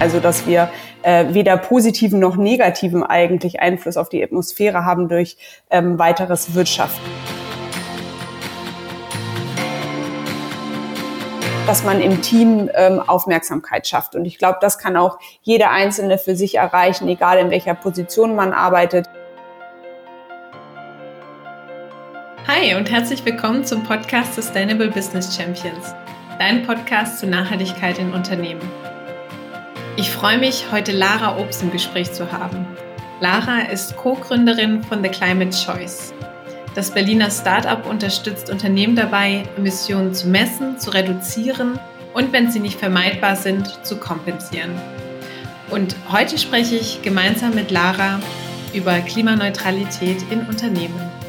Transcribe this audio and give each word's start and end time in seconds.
Also 0.00 0.18
dass 0.18 0.46
wir 0.46 0.70
äh, 1.02 1.26
weder 1.34 1.58
positiven 1.58 2.18
noch 2.18 2.36
negativen 2.36 3.04
eigentlich 3.04 3.60
Einfluss 3.60 3.98
auf 3.98 4.08
die 4.08 4.24
Atmosphäre 4.24 4.84
haben 4.84 5.08
durch 5.08 5.36
ähm, 5.70 5.98
weiteres 5.98 6.54
Wirtschaften. 6.54 7.10
dass 11.66 11.84
man 11.84 12.00
im 12.00 12.20
Team 12.20 12.68
ähm, 12.74 12.98
Aufmerksamkeit 12.98 13.86
schafft. 13.86 14.16
Und 14.16 14.24
ich 14.24 14.38
glaube, 14.38 14.58
das 14.60 14.78
kann 14.78 14.96
auch 14.96 15.20
jeder 15.42 15.70
Einzelne 15.70 16.18
für 16.18 16.34
sich 16.34 16.56
erreichen, 16.56 17.06
egal 17.06 17.38
in 17.38 17.50
welcher 17.50 17.74
Position 17.74 18.34
man 18.34 18.52
arbeitet. 18.52 19.06
Hi 22.48 22.74
und 22.74 22.90
herzlich 22.90 23.24
willkommen 23.24 23.64
zum 23.64 23.84
Podcast 23.84 24.34
Sustainable 24.34 24.88
Business 24.88 25.36
Champions, 25.36 25.94
dein 26.40 26.66
Podcast 26.66 27.20
zur 27.20 27.28
Nachhaltigkeit 27.28 28.00
in 28.00 28.12
Unternehmen. 28.12 28.68
Ich 30.00 30.08
freue 30.08 30.38
mich, 30.38 30.64
heute 30.72 30.92
Lara 30.92 31.36
Obst 31.36 31.62
im 31.62 31.70
Gespräch 31.70 32.10
zu 32.10 32.32
haben. 32.32 32.66
Lara 33.20 33.70
ist 33.70 33.98
Co-Gründerin 33.98 34.82
von 34.82 35.02
The 35.02 35.10
Climate 35.10 35.50
Choice. 35.50 36.14
Das 36.74 36.90
Berliner 36.90 37.30
Startup 37.30 37.84
unterstützt 37.84 38.48
Unternehmen 38.48 38.96
dabei, 38.96 39.42
Emissionen 39.58 40.14
zu 40.14 40.28
messen, 40.28 40.78
zu 40.78 40.88
reduzieren 40.88 41.78
und, 42.14 42.32
wenn 42.32 42.50
sie 42.50 42.60
nicht 42.60 42.78
vermeidbar 42.78 43.36
sind, 43.36 43.84
zu 43.84 43.98
kompensieren. 43.98 44.70
Und 45.68 45.94
heute 46.10 46.38
spreche 46.38 46.76
ich 46.76 47.02
gemeinsam 47.02 47.54
mit 47.54 47.70
Lara 47.70 48.20
über 48.72 49.00
Klimaneutralität 49.00 50.22
in 50.30 50.46
Unternehmen. 50.46 51.19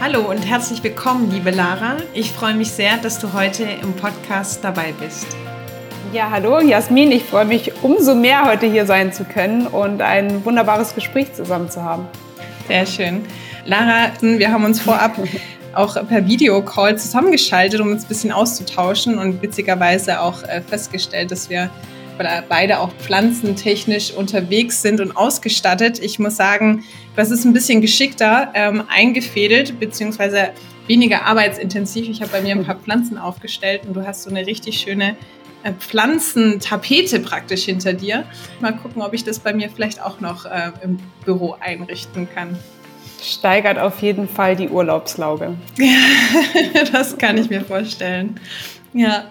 Hallo 0.00 0.20
und 0.20 0.46
herzlich 0.46 0.84
willkommen, 0.84 1.28
liebe 1.32 1.50
Lara. 1.50 1.96
Ich 2.14 2.30
freue 2.30 2.54
mich 2.54 2.70
sehr, 2.70 2.98
dass 2.98 3.18
du 3.18 3.32
heute 3.32 3.64
im 3.64 3.94
Podcast 3.94 4.62
dabei 4.62 4.92
bist. 4.92 5.26
Ja, 6.12 6.30
hallo 6.30 6.60
Jasmin. 6.60 7.10
Ich 7.10 7.24
freue 7.24 7.46
mich 7.46 7.82
umso 7.82 8.14
mehr, 8.14 8.44
heute 8.44 8.66
hier 8.66 8.86
sein 8.86 9.12
zu 9.12 9.24
können 9.24 9.66
und 9.66 10.00
ein 10.00 10.44
wunderbares 10.44 10.94
Gespräch 10.94 11.34
zusammen 11.34 11.68
zu 11.68 11.82
haben. 11.82 12.06
Sehr 12.68 12.86
schön. 12.86 13.24
Lara, 13.64 14.12
wir 14.20 14.52
haben 14.52 14.64
uns 14.64 14.80
vorab 14.80 15.18
auch 15.74 15.94
per 16.06 16.24
Videocall 16.28 16.96
zusammengeschaltet, 16.96 17.80
um 17.80 17.90
uns 17.90 18.04
ein 18.04 18.08
bisschen 18.08 18.30
auszutauschen 18.30 19.18
und 19.18 19.42
witzigerweise 19.42 20.20
auch 20.20 20.44
äh, 20.44 20.60
festgestellt, 20.60 21.32
dass 21.32 21.50
wir 21.50 21.70
beide 22.48 22.80
auch 22.80 22.92
pflanzentechnisch 22.92 24.12
unterwegs 24.12 24.82
sind 24.82 25.00
und 25.00 25.16
ausgestattet. 25.16 25.98
Ich 26.00 26.18
muss 26.18 26.36
sagen, 26.36 26.84
das 27.16 27.30
ist 27.30 27.44
ein 27.44 27.52
bisschen 27.52 27.80
geschickter 27.80 28.50
ähm, 28.54 28.84
eingefädelt, 28.88 29.80
beziehungsweise 29.80 30.50
weniger 30.86 31.24
arbeitsintensiv. 31.26 32.08
Ich 32.08 32.20
habe 32.20 32.32
bei 32.32 32.40
mir 32.40 32.54
ein 32.54 32.64
paar 32.64 32.76
Pflanzen 32.76 33.18
aufgestellt 33.18 33.82
und 33.86 33.94
du 33.94 34.06
hast 34.06 34.22
so 34.22 34.30
eine 34.30 34.46
richtig 34.46 34.80
schöne 34.80 35.16
äh, 35.62 35.72
Pflanzentapete 35.72 37.20
praktisch 37.20 37.64
hinter 37.64 37.92
dir. 37.92 38.24
Mal 38.60 38.76
gucken, 38.76 39.02
ob 39.02 39.12
ich 39.14 39.24
das 39.24 39.38
bei 39.38 39.52
mir 39.52 39.70
vielleicht 39.70 40.02
auch 40.02 40.20
noch 40.20 40.46
äh, 40.46 40.72
im 40.82 40.98
Büro 41.24 41.56
einrichten 41.60 42.28
kann. 42.34 42.58
Steigert 43.22 43.78
auf 43.78 44.00
jeden 44.00 44.28
Fall 44.28 44.54
die 44.54 44.68
Urlaubslauge. 44.68 45.56
Ja, 45.76 46.84
das 46.92 47.18
kann 47.18 47.36
ich 47.36 47.50
mir 47.50 47.62
vorstellen. 47.62 48.38
Ja. 48.92 49.24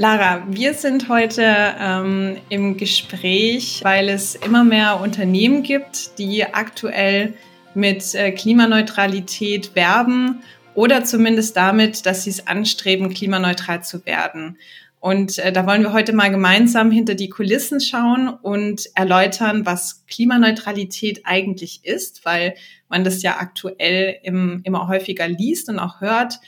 Lara, 0.00 0.46
wir 0.48 0.72
sind 0.72 1.10
heute 1.10 1.44
ähm, 1.78 2.38
im 2.48 2.78
Gespräch, 2.78 3.80
weil 3.82 4.08
es 4.08 4.34
immer 4.34 4.64
mehr 4.64 4.98
Unternehmen 4.98 5.62
gibt, 5.62 6.18
die 6.18 6.42
aktuell 6.42 7.34
mit 7.74 8.14
äh, 8.14 8.30
Klimaneutralität 8.32 9.74
werben 9.74 10.42
oder 10.74 11.04
zumindest 11.04 11.54
damit, 11.54 12.06
dass 12.06 12.24
sie 12.24 12.30
es 12.30 12.46
anstreben, 12.46 13.12
klimaneutral 13.12 13.84
zu 13.84 14.06
werden. 14.06 14.56
Und 15.00 15.38
äh, 15.38 15.52
da 15.52 15.66
wollen 15.66 15.82
wir 15.82 15.92
heute 15.92 16.14
mal 16.14 16.30
gemeinsam 16.30 16.90
hinter 16.90 17.14
die 17.14 17.28
Kulissen 17.28 17.78
schauen 17.78 18.30
und 18.30 18.86
erläutern, 18.94 19.66
was 19.66 20.06
Klimaneutralität 20.06 21.26
eigentlich 21.26 21.84
ist, 21.84 22.24
weil 22.24 22.54
man 22.88 23.04
das 23.04 23.20
ja 23.20 23.36
aktuell 23.38 24.16
im, 24.22 24.62
immer 24.64 24.88
häufiger 24.88 25.28
liest 25.28 25.68
und 25.68 25.78
auch 25.78 26.00
hört 26.00 26.40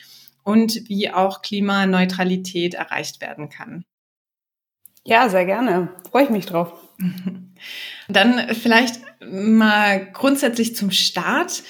und 0.45 0.89
wie 0.89 1.11
auch 1.11 1.43
Klimaneutralität 1.43 2.75
erreicht 2.75 3.21
werden 3.21 3.49
kann. 3.49 3.85
Ja, 5.05 5.29
sehr 5.29 5.45
gerne. 5.45 5.89
Freue 6.11 6.25
ich 6.25 6.31
mich 6.31 6.47
drauf. 6.47 6.73
Dann 8.09 8.55
vielleicht 8.55 9.01
mal 9.21 10.07
grundsätzlich 10.13 10.77
zum 10.77 10.91
Start. 10.91 11.63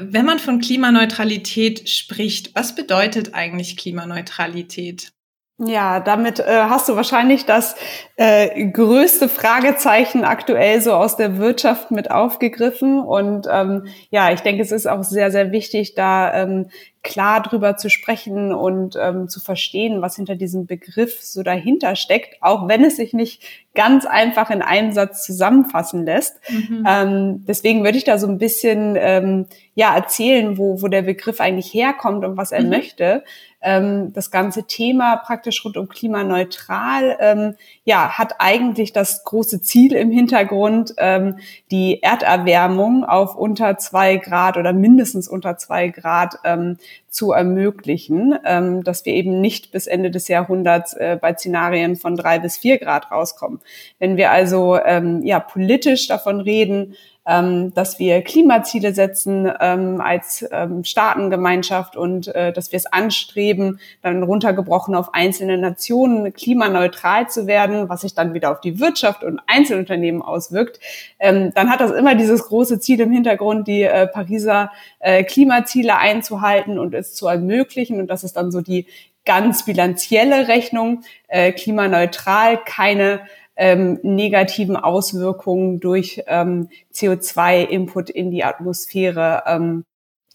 Wenn 0.00 0.24
man 0.24 0.38
von 0.38 0.60
Klimaneutralität 0.60 1.88
spricht, 1.88 2.54
was 2.54 2.74
bedeutet 2.74 3.34
eigentlich 3.34 3.76
Klimaneutralität? 3.76 5.12
Ja, 5.58 6.00
damit 6.00 6.40
äh, 6.40 6.64
hast 6.68 6.88
du 6.88 6.96
wahrscheinlich 6.96 7.46
das 7.46 7.76
äh, 8.16 8.66
größte 8.70 9.28
Fragezeichen 9.28 10.24
aktuell 10.24 10.80
so 10.80 10.92
aus 10.92 11.16
der 11.16 11.38
Wirtschaft 11.38 11.92
mit 11.92 12.10
aufgegriffen. 12.10 12.98
Und 12.98 13.46
ähm, 13.48 13.86
ja, 14.10 14.32
ich 14.32 14.40
denke, 14.40 14.62
es 14.62 14.72
ist 14.72 14.88
auch 14.88 15.04
sehr, 15.04 15.30
sehr 15.30 15.52
wichtig, 15.52 15.94
da 15.94 16.34
ähm, 16.34 16.70
klar 17.04 17.42
drüber 17.42 17.76
zu 17.76 17.90
sprechen 17.90 18.52
und 18.52 18.96
ähm, 19.00 19.28
zu 19.28 19.38
verstehen, 19.38 20.02
was 20.02 20.16
hinter 20.16 20.34
diesem 20.34 20.66
Begriff 20.66 21.20
so 21.22 21.42
dahinter 21.42 21.94
steckt, 21.94 22.42
auch 22.42 22.66
wenn 22.66 22.82
es 22.82 22.96
sich 22.96 23.12
nicht 23.12 23.42
ganz 23.74 24.06
einfach 24.06 24.50
in 24.50 24.62
einem 24.62 24.92
Satz 24.92 25.24
zusammenfassen 25.24 26.04
lässt. 26.06 26.36
Mhm. 26.48 26.84
Ähm, 26.88 27.44
deswegen 27.46 27.84
würde 27.84 27.98
ich 27.98 28.04
da 28.04 28.18
so 28.18 28.28
ein 28.28 28.38
bisschen 28.38 28.96
ähm, 28.96 29.46
ja 29.74 29.94
erzählen, 29.94 30.56
wo, 30.58 30.80
wo 30.80 30.88
der 30.88 31.02
Begriff 31.02 31.40
eigentlich 31.40 31.74
herkommt 31.74 32.24
und 32.24 32.36
was 32.36 32.52
er 32.52 32.62
mhm. 32.62 32.70
möchte. 32.70 33.24
Ähm, 33.60 34.12
das 34.12 34.30
ganze 34.30 34.64
Thema 34.64 35.16
praktisch 35.16 35.64
rund 35.64 35.76
um 35.76 35.88
klimaneutral 35.88 37.16
ähm, 37.18 37.54
ja 37.84 38.16
hat 38.16 38.34
eigentlich 38.38 38.92
das 38.92 39.24
große 39.24 39.60
Ziel 39.62 39.94
im 39.94 40.10
Hintergrund, 40.10 40.94
ähm, 40.98 41.38
die 41.70 42.00
Erderwärmung 42.02 43.04
auf 43.04 43.34
unter 43.34 43.76
zwei 43.78 44.18
Grad 44.18 44.56
oder 44.56 44.72
mindestens 44.72 45.28
unter 45.28 45.56
zwei 45.56 45.88
Grad 45.88 46.36
ähm, 46.44 46.76
zu 47.08 47.32
ermöglichen, 47.32 48.34
ähm, 48.44 48.82
dass 48.84 49.04
wir 49.06 49.12
eben 49.14 49.40
nicht 49.40 49.72
bis 49.72 49.86
Ende 49.86 50.10
des 50.10 50.28
Jahrhunderts 50.28 50.94
äh, 50.94 51.18
bei 51.20 51.34
Szenarien 51.34 51.96
von 51.96 52.16
drei 52.16 52.38
bis 52.38 52.56
vier 52.58 52.78
Grad 52.78 53.10
rauskommen. 53.10 53.60
Wenn 53.98 54.16
wir 54.16 54.30
also 54.30 54.78
ähm, 54.84 55.22
ja 55.22 55.40
politisch 55.40 56.08
davon 56.08 56.40
reden, 56.40 56.96
ähm, 57.26 57.72
dass 57.74 57.98
wir 57.98 58.22
Klimaziele 58.22 58.94
setzen 58.94 59.50
ähm, 59.60 60.00
als 60.00 60.46
ähm, 60.52 60.84
Staatengemeinschaft 60.84 61.96
und 61.96 62.28
äh, 62.28 62.52
dass 62.52 62.72
wir 62.72 62.76
es 62.76 62.86
anstreben, 62.86 63.80
dann 64.02 64.22
runtergebrochen 64.22 64.94
auf 64.94 65.14
einzelne 65.14 65.56
Nationen 65.58 66.32
klimaneutral 66.32 67.28
zu 67.28 67.46
werden, 67.46 67.88
was 67.88 68.02
sich 68.02 68.14
dann 68.14 68.34
wieder 68.34 68.50
auf 68.50 68.60
die 68.60 68.78
Wirtschaft 68.78 69.24
und 69.24 69.40
Einzelunternehmen 69.46 70.22
auswirkt, 70.22 70.80
ähm, 71.18 71.52
dann 71.54 71.70
hat 71.70 71.80
das 71.80 71.92
immer 71.92 72.14
dieses 72.14 72.44
große 72.44 72.80
Ziel 72.80 73.00
im 73.00 73.12
Hintergrund, 73.12 73.68
die 73.68 73.82
äh, 73.82 74.06
Pariser 74.06 74.70
äh, 74.98 75.24
Klimaziele 75.24 75.96
einzuhalten 75.96 76.78
und 76.78 76.94
es 76.94 77.14
zu 77.14 77.26
ermöglichen. 77.26 78.00
Und 78.00 78.08
das 78.08 78.24
ist 78.24 78.36
dann 78.36 78.50
so 78.50 78.60
die 78.60 78.86
ganz 79.24 79.64
bilanzielle 79.64 80.48
Rechnung, 80.48 81.02
äh, 81.28 81.52
klimaneutral, 81.52 82.60
keine 82.64 83.20
ähm, 83.56 83.98
negativen 84.02 84.76
Auswirkungen 84.76 85.80
durch 85.80 86.22
ähm, 86.26 86.68
CO2-Input 86.92 88.10
in 88.10 88.30
die 88.30 88.44
Atmosphäre 88.44 89.44
ähm, 89.46 89.84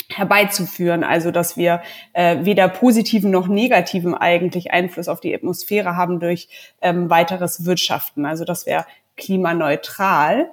herbeizuführen. 0.09 1.03
Also 1.03 1.31
dass 1.31 1.57
wir 1.57 1.81
äh, 2.13 2.43
weder 2.43 2.67
positiven 2.67 3.31
noch 3.31 3.47
negativen 3.47 4.15
eigentlich 4.15 4.71
Einfluss 4.71 5.07
auf 5.07 5.19
die 5.19 5.33
Atmosphäre 5.35 5.95
haben 5.95 6.19
durch 6.19 6.49
ähm, 6.81 7.09
weiteres 7.09 7.65
Wirtschaften. 7.65 8.25
Also 8.25 8.45
das 8.45 8.65
wäre 8.65 8.85
klimaneutral. 9.17 10.49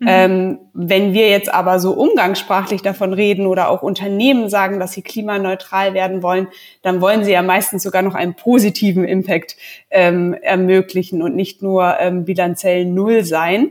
Mhm. 0.00 0.06
Ähm, 0.08 0.58
wenn 0.72 1.12
wir 1.12 1.28
jetzt 1.28 1.52
aber 1.52 1.78
so 1.78 1.92
umgangssprachlich 1.92 2.82
davon 2.82 3.12
reden 3.12 3.46
oder 3.46 3.68
auch 3.68 3.82
Unternehmen 3.82 4.48
sagen, 4.48 4.80
dass 4.80 4.92
sie 4.92 5.02
klimaneutral 5.02 5.94
werden 5.94 6.22
wollen, 6.22 6.48
dann 6.82 7.00
wollen 7.00 7.24
sie 7.24 7.32
ja 7.32 7.42
meistens 7.42 7.84
sogar 7.84 8.02
noch 8.02 8.16
einen 8.16 8.34
positiven 8.34 9.04
Impact 9.04 9.56
ähm, 9.90 10.34
ermöglichen 10.34 11.22
und 11.22 11.36
nicht 11.36 11.62
nur 11.62 11.96
ähm, 12.00 12.24
bilanziell 12.24 12.86
null 12.86 13.24
sein. 13.24 13.70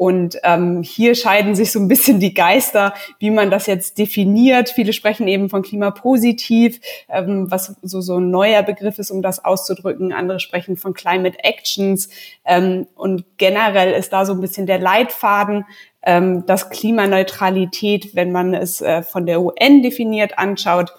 Und 0.00 0.38
ähm, 0.44 0.82
hier 0.82 1.14
scheiden 1.14 1.54
sich 1.54 1.72
so 1.72 1.78
ein 1.78 1.86
bisschen 1.86 2.20
die 2.20 2.32
Geister, 2.32 2.94
wie 3.18 3.30
man 3.30 3.50
das 3.50 3.66
jetzt 3.66 3.98
definiert. 3.98 4.70
Viele 4.70 4.94
sprechen 4.94 5.28
eben 5.28 5.50
von 5.50 5.60
Klimapositiv, 5.60 6.80
ähm, 7.10 7.50
was 7.50 7.76
so, 7.82 8.00
so 8.00 8.16
ein 8.16 8.30
neuer 8.30 8.62
Begriff 8.62 8.98
ist, 8.98 9.10
um 9.10 9.20
das 9.20 9.44
auszudrücken. 9.44 10.14
Andere 10.14 10.40
sprechen 10.40 10.78
von 10.78 10.94
Climate 10.94 11.44
Actions. 11.44 12.08
Ähm, 12.46 12.86
und 12.94 13.26
generell 13.36 13.92
ist 13.92 14.14
da 14.14 14.24
so 14.24 14.32
ein 14.32 14.40
bisschen 14.40 14.66
der 14.66 14.78
Leitfaden, 14.78 15.66
ähm, 16.02 16.46
dass 16.46 16.70
Klimaneutralität, 16.70 18.14
wenn 18.14 18.32
man 18.32 18.54
es 18.54 18.80
äh, 18.80 19.02
von 19.02 19.26
der 19.26 19.42
UN 19.42 19.82
definiert 19.82 20.38
anschaut, 20.38 20.94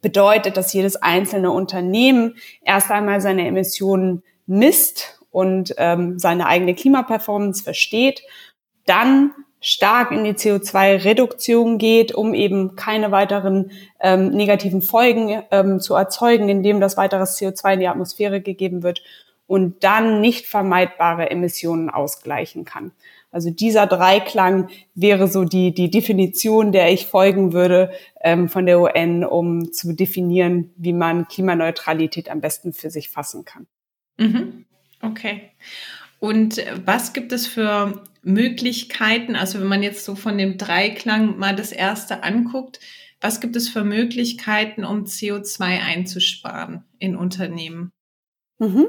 bedeutet, 0.00 0.56
dass 0.56 0.72
jedes 0.72 0.96
einzelne 0.96 1.50
Unternehmen 1.50 2.36
erst 2.64 2.90
einmal 2.90 3.20
seine 3.20 3.46
Emissionen 3.46 4.22
misst 4.46 5.20
und 5.36 5.74
ähm, 5.76 6.18
seine 6.18 6.46
eigene 6.46 6.74
Klimaperformance 6.74 7.62
versteht, 7.62 8.22
dann 8.86 9.32
stark 9.60 10.10
in 10.10 10.24
die 10.24 10.32
CO2-Reduktion 10.32 11.76
geht, 11.76 12.14
um 12.14 12.32
eben 12.32 12.74
keine 12.74 13.10
weiteren 13.10 13.70
ähm, 14.00 14.30
negativen 14.30 14.80
Folgen 14.80 15.42
ähm, 15.50 15.78
zu 15.78 15.94
erzeugen, 15.94 16.48
indem 16.48 16.80
das 16.80 16.96
weiteres 16.96 17.38
CO2 17.38 17.74
in 17.74 17.80
die 17.80 17.88
Atmosphäre 17.88 18.40
gegeben 18.40 18.82
wird 18.82 19.02
und 19.46 19.84
dann 19.84 20.22
nicht 20.22 20.46
vermeidbare 20.46 21.30
Emissionen 21.30 21.90
ausgleichen 21.90 22.64
kann. 22.64 22.92
Also 23.30 23.50
dieser 23.50 23.86
Dreiklang 23.86 24.70
wäre 24.94 25.28
so 25.28 25.44
die, 25.44 25.74
die 25.74 25.90
Definition, 25.90 26.72
der 26.72 26.90
ich 26.94 27.08
folgen 27.08 27.52
würde 27.52 27.90
ähm, 28.22 28.48
von 28.48 28.64
der 28.64 28.80
UN, 28.80 29.22
um 29.22 29.70
zu 29.70 29.92
definieren, 29.92 30.72
wie 30.78 30.94
man 30.94 31.28
Klimaneutralität 31.28 32.30
am 32.30 32.40
besten 32.40 32.72
für 32.72 32.88
sich 32.88 33.10
fassen 33.10 33.44
kann. 33.44 33.66
Mhm. 34.16 34.64
Okay. 35.06 35.50
Und 36.18 36.62
was 36.84 37.12
gibt 37.12 37.32
es 37.32 37.46
für 37.46 38.02
Möglichkeiten, 38.22 39.36
also 39.36 39.60
wenn 39.60 39.68
man 39.68 39.82
jetzt 39.82 40.04
so 40.04 40.16
von 40.16 40.36
dem 40.38 40.58
Dreiklang 40.58 41.38
mal 41.38 41.54
das 41.54 41.72
erste 41.72 42.22
anguckt, 42.22 42.80
was 43.20 43.40
gibt 43.40 43.56
es 43.56 43.68
für 43.68 43.84
Möglichkeiten, 43.84 44.84
um 44.84 45.04
CO2 45.04 45.62
einzusparen 45.62 46.84
in 46.98 47.16
Unternehmen? 47.16 47.92
Mhm. 48.58 48.86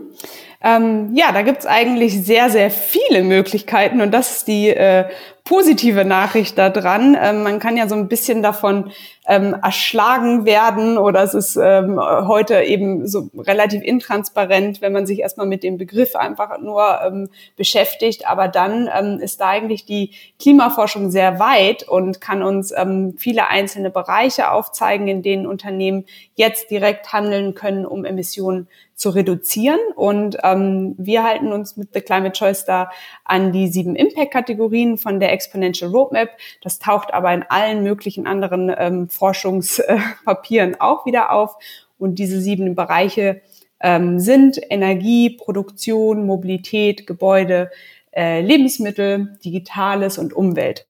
Ähm, 0.62 1.14
ja, 1.16 1.32
da 1.34 1.42
gibt's 1.42 1.66
eigentlich 1.66 2.14
sehr, 2.24 2.50
sehr 2.50 2.72
viele 2.72 3.24
Möglichkeiten 3.24 4.00
und 4.00 4.12
das 4.12 4.38
ist 4.38 4.48
die 4.48 4.70
äh, 4.70 5.10
positive 5.48 6.04
Nachricht 6.04 6.58
daran. 6.58 7.18
Ähm, 7.20 7.44
man 7.44 7.60
kann 7.60 7.78
ja 7.78 7.88
so 7.88 7.96
ein 7.96 8.10
bisschen 8.10 8.44
davon 8.44 8.92
ähm, 9.28 9.56
erschlagen 9.62 10.46
werden 10.46 10.98
oder 10.98 11.24
es 11.24 11.34
ist 11.34 11.58
ähm, 11.58 12.00
heute 12.00 12.62
eben 12.64 13.08
so 13.08 13.30
relativ 13.38 13.82
intransparent, 13.82 14.82
wenn 14.82 14.94
man 14.94 15.06
sich 15.06 15.20
erstmal 15.20 15.48
mit 15.48 15.64
dem 15.64 15.78
Begriff 15.78 16.16
einfach 16.16 16.58
nur 16.60 17.00
ähm, 17.06 17.30
beschäftigt. 17.56 18.28
Aber 18.28 18.48
dann 18.50 18.90
ähm, 18.94 19.20
ist 19.20 19.40
da 19.40 19.50
eigentlich 19.50 19.86
die 19.86 20.12
Klimaforschung 20.40 21.12
sehr 21.12 21.40
weit 21.40 21.88
und 21.88 22.20
kann 22.20 22.44
uns 22.44 22.74
ähm, 22.76 23.16
viele 23.18 23.48
einzelne 23.48 23.90
Bereiche 23.90 24.52
aufzeigen, 24.52 25.08
in 25.08 25.22
denen 25.22 25.48
Unternehmen 25.48 26.06
jetzt 26.36 26.70
direkt 26.72 27.14
handeln 27.14 27.54
können, 27.56 27.86
um 27.86 28.04
Emissionen 28.04 28.68
zu 28.98 29.12
reduzieren. 29.12 29.80
Und 29.96 30.38
ähm, 30.44 30.96
wir 30.98 31.24
halten 31.24 31.54
uns 31.54 31.78
mit 31.78 31.90
The 31.94 32.02
Climate 32.02 32.32
Choice 32.32 32.66
da 32.66 32.90
an 33.24 33.52
die 33.52 33.68
sieben 33.68 33.96
Impact-Kategorien 33.96 34.98
von 34.98 35.20
der 35.20 35.32
Exponential 35.38 35.92
Roadmap. 35.92 36.30
Das 36.62 36.80
taucht 36.80 37.14
aber 37.14 37.32
in 37.32 37.44
allen 37.44 37.84
möglichen 37.84 38.26
anderen 38.26 38.74
ähm, 38.76 39.08
Forschungspapieren 39.08 40.76
auch 40.80 41.06
wieder 41.06 41.32
auf. 41.32 41.56
Und 42.00 42.16
diese 42.20 42.42
sieben 42.42 42.76
Bereiche 42.76 43.42
ähm, 43.80 44.20
sind 44.20 44.60
Energie, 44.70 45.30
Produktion, 45.30 46.26
Mobilität, 46.26 47.06
Gebäude, 47.06 47.70
äh, 48.16 48.42
Lebensmittel, 48.42 49.38
Digitales 49.46 50.18
und 50.18 50.34
Umwelt. 50.34 50.88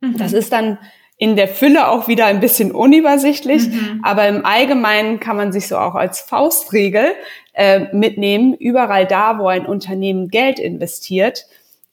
Mhm. 0.00 0.18
Das 0.18 0.32
ist 0.32 0.52
dann 0.52 0.78
in 1.16 1.36
der 1.36 1.48
Fülle 1.48 1.88
auch 1.88 2.08
wieder 2.08 2.24
ein 2.26 2.40
bisschen 2.40 2.72
unübersichtlich, 2.72 3.68
mhm. 3.68 4.00
aber 4.02 4.26
im 4.26 4.46
Allgemeinen 4.46 5.20
kann 5.20 5.36
man 5.36 5.52
sich 5.52 5.68
so 5.68 5.76
auch 5.76 5.94
als 5.94 6.20
Faustregel 6.20 7.12
äh, 7.52 7.94
mitnehmen. 7.94 8.54
Überall 8.54 9.06
da, 9.06 9.38
wo 9.38 9.46
ein 9.46 9.66
Unternehmen 9.66 10.28
Geld 10.28 10.58
investiert, 10.58 11.46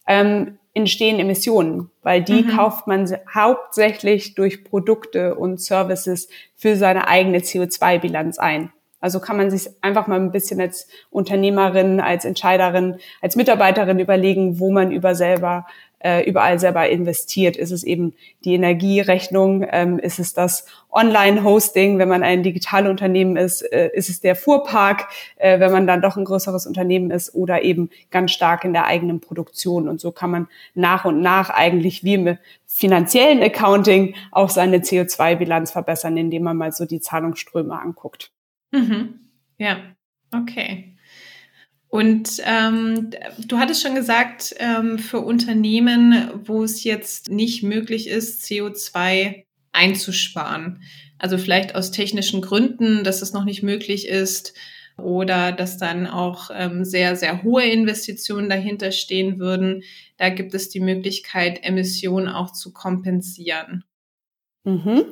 ähm, 0.08 0.58
entstehen 0.78 1.20
Emissionen, 1.20 1.90
weil 2.04 2.22
die 2.22 2.44
mhm. 2.44 2.56
kauft 2.56 2.86
man 2.86 3.12
hauptsächlich 3.34 4.36
durch 4.36 4.64
Produkte 4.64 5.36
und 5.36 5.60
Services 5.60 6.30
für 6.56 6.76
seine 6.76 7.08
eigene 7.08 7.40
CO2-Bilanz 7.40 8.38
ein. 8.38 8.72
Also 9.00 9.20
kann 9.20 9.38
man 9.38 9.50
sich 9.52 9.70
einfach 9.82 10.08
mal 10.08 10.20
ein 10.20 10.32
bisschen 10.32 10.62
als 10.62 10.88
Unternehmerin, 11.10 12.00
als 12.00 12.26
Entscheiderin, 12.26 12.98
als 13.22 13.36
Mitarbeiterin 13.36 14.00
überlegen, 14.00 14.60
wo 14.60 14.72
man 14.72 14.92
über 14.92 15.16
selber 15.16 15.66
äh, 16.00 16.28
überall 16.30 16.60
selber 16.60 16.88
investiert. 16.90 17.58
Ist 17.58 17.72
es 17.72 17.84
eben 17.84 18.14
die 18.44 18.54
Energierechnung? 18.54 19.66
Ähm, 19.70 20.00
ist 20.00 20.20
es 20.20 20.34
das 20.34 20.66
Online-Hosting, 20.92 21.98
wenn 21.98 22.10
man 22.10 22.24
ein 22.24 22.44
Digitalunternehmen 22.44 23.36
ist? 23.36 23.62
Äh, 23.62 23.90
ist 23.94 24.10
es 24.10 24.22
der 24.22 24.36
Fuhrpark, 24.36 25.08
äh, 25.38 25.60
wenn 25.60 25.72
man 25.72 25.88
dann 25.88 26.02
doch 26.02 26.18
ein 26.18 26.26
größeres 26.26 26.68
Unternehmen 26.68 27.12
ist? 27.12 27.34
Oder 27.34 27.64
eben 27.64 27.90
ganz 28.12 28.32
stark 28.32 28.64
in 28.64 28.74
der 28.74 28.86
eigenen 28.86 29.20
Produktion? 29.20 29.88
Und 29.88 30.00
so 30.00 30.12
kann 30.12 30.30
man 30.30 30.48
nach 30.76 31.06
und 31.06 31.22
nach 31.22 31.50
eigentlich 31.50 32.04
wie 32.04 32.14
im 32.14 32.38
finanziellen 32.66 33.42
Accounting 33.42 34.16
auch 34.32 34.50
seine 34.50 34.80
CO2-Bilanz 34.80 35.72
verbessern, 35.72 36.18
indem 36.18 36.44
man 36.44 36.58
mal 36.58 36.72
so 36.72 36.86
die 36.86 37.00
Zahlungsströme 37.00 37.80
anguckt. 37.80 38.32
Mhm. 38.72 39.20
Ja, 39.58 39.78
okay. 40.34 40.97
Und 41.90 42.42
ähm, 42.44 43.12
du 43.48 43.58
hattest 43.60 43.82
schon 43.82 43.96
gesagt, 43.96 44.56
ähm, 44.60 45.00
für 45.00 45.20
Unternehmen, 45.20 46.30
wo 46.46 46.64
es 46.64 46.84
jetzt 46.84 47.30
nicht 47.30 47.64
möglich 47.64 48.08
ist, 48.08 48.44
CO2 48.44 49.46
einzusparen, 49.72 50.82
also 51.18 51.38
vielleicht 51.38 51.76
aus 51.76 51.92
technischen 51.92 52.42
Gründen, 52.42 53.04
dass 53.04 53.22
es 53.22 53.34
noch 53.34 53.46
nicht 53.46 53.64
möglich 53.64 54.08
ist 54.08 54.54
oder 54.98 55.52
dass 55.52 55.78
dann 55.78 56.08
auch 56.08 56.50
ähm, 56.54 56.84
sehr, 56.84 57.16
sehr 57.16 57.44
hohe 57.44 57.64
Investitionen 57.64 58.50
dahinter 58.50 58.92
stehen 58.92 59.40
würden, 59.40 59.84
da 60.18 60.30
gibt 60.30 60.54
es 60.54 60.70
die 60.70 60.80
Möglichkeit, 60.80 61.64
Emissionen 61.64 62.28
auch 62.28 62.52
zu 62.52 62.74
kompensieren. 62.74 63.84
Mhm. 64.64 65.06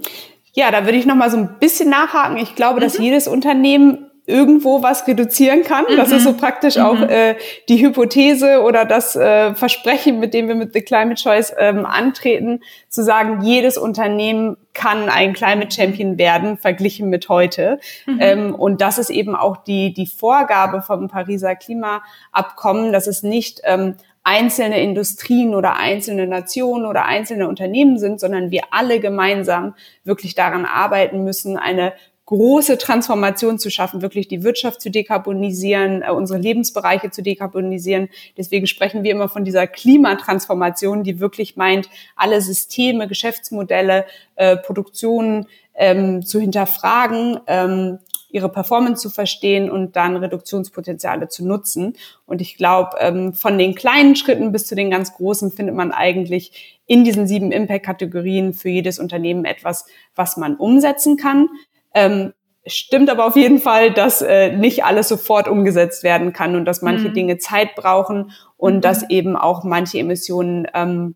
Ja, 0.53 0.71
da 0.71 0.85
würde 0.85 0.97
ich 0.97 1.05
noch 1.05 1.15
mal 1.15 1.29
so 1.29 1.37
ein 1.37 1.59
bisschen 1.59 1.89
nachhaken. 1.89 2.37
Ich 2.37 2.55
glaube, 2.55 2.79
mhm. 2.79 2.83
dass 2.83 2.97
jedes 2.97 3.27
Unternehmen 3.27 4.04
irgendwo 4.27 4.81
was 4.81 5.07
reduzieren 5.07 5.63
kann. 5.63 5.85
Mhm. 5.89 5.97
Das 5.97 6.11
ist 6.11 6.23
so 6.23 6.31
mhm. 6.31 6.37
praktisch 6.37 6.77
mhm. 6.77 6.83
auch 6.83 7.01
äh, 7.01 7.35
die 7.69 7.81
Hypothese 7.85 8.61
oder 8.61 8.85
das 8.85 9.15
äh, 9.15 9.53
Versprechen, 9.53 10.19
mit 10.19 10.33
dem 10.33 10.47
wir 10.47 10.55
mit 10.55 10.73
The 10.73 10.81
Climate 10.81 11.21
Choice 11.21 11.53
ähm, 11.57 11.85
antreten, 11.85 12.61
zu 12.89 13.03
sagen, 13.03 13.41
jedes 13.41 13.77
Unternehmen 13.77 14.57
kann 14.73 15.09
ein 15.09 15.33
Climate 15.33 15.71
Champion 15.71 16.17
werden, 16.17 16.57
verglichen 16.57 17.09
mit 17.09 17.29
heute. 17.29 17.79
Mhm. 18.05 18.17
Ähm, 18.19 18.55
und 18.55 18.81
das 18.81 18.97
ist 18.97 19.09
eben 19.09 19.35
auch 19.35 19.57
die, 19.57 19.93
die 19.93 20.07
Vorgabe 20.07 20.81
vom 20.81 21.07
Pariser 21.07 21.55
Klimaabkommen, 21.55 22.91
dass 22.91 23.07
es 23.07 23.23
nicht 23.23 23.61
ähm, 23.63 23.95
einzelne 24.23 24.81
Industrien 24.81 25.53
oder 25.53 25.77
einzelne 25.77 26.25
Nationen 26.25 26.87
oder 26.87 27.05
einzelne 27.05 27.47
Unternehmen 27.47 27.99
sind, 27.99 28.19
sondern 28.19 28.49
wir 28.49 28.63
alle 28.71 28.99
gemeinsam 28.99 29.75
wirklich 30.03 30.33
daran 30.33 30.65
arbeiten 30.65 31.23
müssen, 31.23 31.57
eine 31.57 31.93
große 32.25 32.77
Transformation 32.77 33.59
zu 33.59 33.69
schaffen, 33.69 34.01
wirklich 34.01 34.27
die 34.27 34.43
Wirtschaft 34.43 34.81
zu 34.81 34.89
dekarbonisieren, 34.89 36.01
äh, 36.01 36.11
unsere 36.11 36.39
Lebensbereiche 36.39 37.11
zu 37.11 37.21
dekarbonisieren. 37.21 38.09
Deswegen 38.37 38.67
sprechen 38.67 39.03
wir 39.03 39.11
immer 39.11 39.29
von 39.29 39.45
dieser 39.45 39.67
Klimatransformation, 39.67 41.03
die 41.03 41.19
wirklich 41.19 41.55
meint, 41.55 41.89
alle 42.15 42.41
Systeme, 42.41 43.07
Geschäftsmodelle, 43.07 44.05
äh, 44.35 44.57
Produktionen 44.57 45.47
ähm, 45.75 46.25
zu 46.25 46.39
hinterfragen, 46.39 47.39
ähm, 47.47 47.99
ihre 48.29 48.49
Performance 48.49 49.01
zu 49.01 49.09
verstehen 49.09 49.69
und 49.69 49.95
dann 49.95 50.17
Reduktionspotenziale 50.17 51.29
zu 51.29 51.45
nutzen. 51.45 51.93
Und 52.25 52.41
ich 52.41 52.57
glaube, 52.57 52.97
ähm, 52.99 53.33
von 53.33 53.57
den 53.57 53.75
kleinen 53.75 54.15
Schritten 54.15 54.51
bis 54.51 54.67
zu 54.67 54.75
den 54.75 54.89
ganz 54.89 55.13
großen 55.13 55.51
findet 55.51 55.75
man 55.75 55.91
eigentlich 55.91 56.81
in 56.85 57.05
diesen 57.05 57.27
sieben 57.27 57.51
Impact-Kategorien 57.51 58.53
für 58.53 58.69
jedes 58.69 58.99
Unternehmen 58.99 59.45
etwas, 59.45 59.85
was 60.15 60.37
man 60.37 60.55
umsetzen 60.57 61.15
kann. 61.17 61.47
Ähm, 61.95 62.33
stimmt 62.67 63.09
aber 63.09 63.25
auf 63.25 63.35
jeden 63.35 63.59
Fall, 63.59 63.91
dass 63.91 64.21
äh, 64.21 64.51
nicht 64.51 64.83
alles 64.83 65.07
sofort 65.07 65.47
umgesetzt 65.47 66.03
werden 66.03 66.33
kann 66.33 66.55
und 66.55 66.65
dass 66.65 66.81
manche 66.81 67.09
mhm. 67.09 67.13
Dinge 67.13 67.37
Zeit 67.37 67.75
brauchen 67.75 68.31
und 68.57 68.75
mhm. 68.75 68.81
dass 68.81 69.09
eben 69.09 69.35
auch 69.35 69.63
manche 69.63 69.97
Emissionen 69.97 70.67
ähm, 70.73 71.15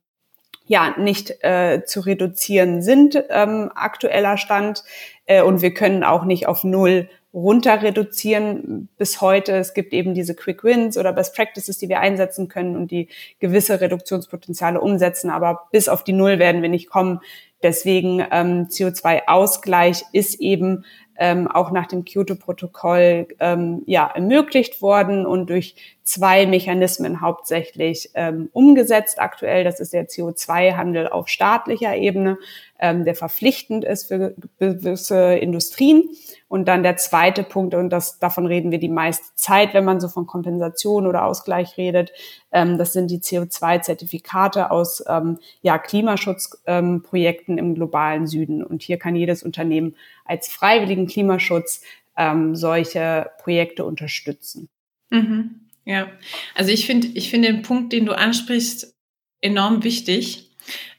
ja 0.65 0.95
nicht 0.97 1.43
äh, 1.43 1.83
zu 1.85 1.99
reduzieren 2.01 2.81
sind 2.81 3.21
ähm, 3.29 3.71
aktueller 3.73 4.37
Stand 4.37 4.83
äh, 5.25 5.41
und 5.41 5.61
wir 5.61 5.73
können 5.73 6.03
auch 6.03 6.25
nicht 6.25 6.47
auf 6.47 6.63
null 6.63 7.09
runter 7.33 7.81
reduzieren 7.81 8.89
bis 8.97 9.21
heute. 9.21 9.55
Es 9.57 9.73
gibt 9.73 9.93
eben 9.93 10.13
diese 10.13 10.35
Quick 10.35 10.63
Wins 10.63 10.97
oder 10.97 11.13
Best 11.13 11.35
Practices, 11.35 11.77
die 11.77 11.89
wir 11.89 11.99
einsetzen 11.99 12.47
können 12.47 12.75
und 12.75 12.89
die 12.91 13.07
gewisse 13.39 13.81
Reduktionspotenziale 13.81 14.81
umsetzen, 14.81 15.29
aber 15.29 15.67
bis 15.71 15.89
auf 15.89 16.03
die 16.03 16.13
Null 16.13 16.39
werden 16.39 16.61
wir 16.61 16.69
nicht 16.69 16.89
kommen. 16.89 17.19
Deswegen 17.61 18.25
ähm, 18.31 18.67
CO2-Ausgleich 18.67 20.03
ist 20.13 20.39
eben 20.39 20.85
ähm, 21.19 21.49
auch 21.49 21.71
nach 21.71 21.85
dem 21.85 22.05
Kyoto-Protokoll 22.05 23.27
ähm, 23.39 23.83
ja 23.85 24.07
ermöglicht 24.07 24.81
worden 24.81 25.25
und 25.25 25.49
durch 25.49 25.75
zwei 26.03 26.47
Mechanismen 26.47 27.21
hauptsächlich 27.21 28.09
ähm, 28.15 28.49
umgesetzt 28.53 29.19
aktuell. 29.19 29.65
Das 29.65 29.81
ist 29.81 29.91
der 29.91 30.07
CO2-Handel 30.07 31.09
auf 31.09 31.27
staatlicher 31.27 31.95
Ebene, 31.95 32.37
ähm, 32.79 33.03
der 33.03 33.15
verpflichtend 33.15 33.83
ist 33.83 34.07
für 34.07 34.33
gewisse 34.59 35.35
Industrien 35.35 36.09
und 36.49 36.67
dann 36.67 36.81
der 36.81 36.97
zweite 36.97 37.43
Punkt, 37.43 37.75
und 37.75 37.91
das, 37.91 38.17
davon 38.17 38.47
reden 38.47 38.71
wir 38.71 38.79
die 38.79 38.89
meiste 38.89 39.27
Zeit, 39.35 39.75
wenn 39.75 39.85
man 39.85 39.99
so 39.99 40.07
von 40.07 40.25
Kompensation 40.25 41.05
oder 41.05 41.25
Ausgleich 41.25 41.77
redet, 41.77 42.11
ähm, 42.51 42.79
das 42.79 42.91
sind 42.91 43.11
die 43.11 43.19
CO2-Zertifikate 43.19 44.71
aus 44.71 45.03
ähm, 45.07 45.37
ja, 45.61 45.77
Klimaschutzprojekten 45.77 47.57
ähm, 47.59 47.65
im 47.65 47.75
globalen 47.75 48.25
Süden. 48.25 48.63
Und 48.63 48.81
hier 48.81 48.97
kann 48.97 49.15
jedes 49.15 49.43
Unternehmen 49.43 49.95
als 50.25 50.47
freiwilligen 50.47 51.05
Klimaschutz 51.09 51.81
ähm, 52.15 52.55
solche 52.55 53.31
Projekte 53.41 53.83
unterstützen. 53.83 54.69
Mhm. 55.09 55.67
Ja, 55.85 56.07
also 56.55 56.71
ich 56.71 56.85
finde, 56.85 57.07
ich 57.15 57.29
finde 57.29 57.51
den 57.51 57.63
Punkt, 57.63 57.91
den 57.91 58.05
du 58.05 58.17
ansprichst, 58.17 58.95
enorm 59.41 59.83
wichtig 59.83 60.45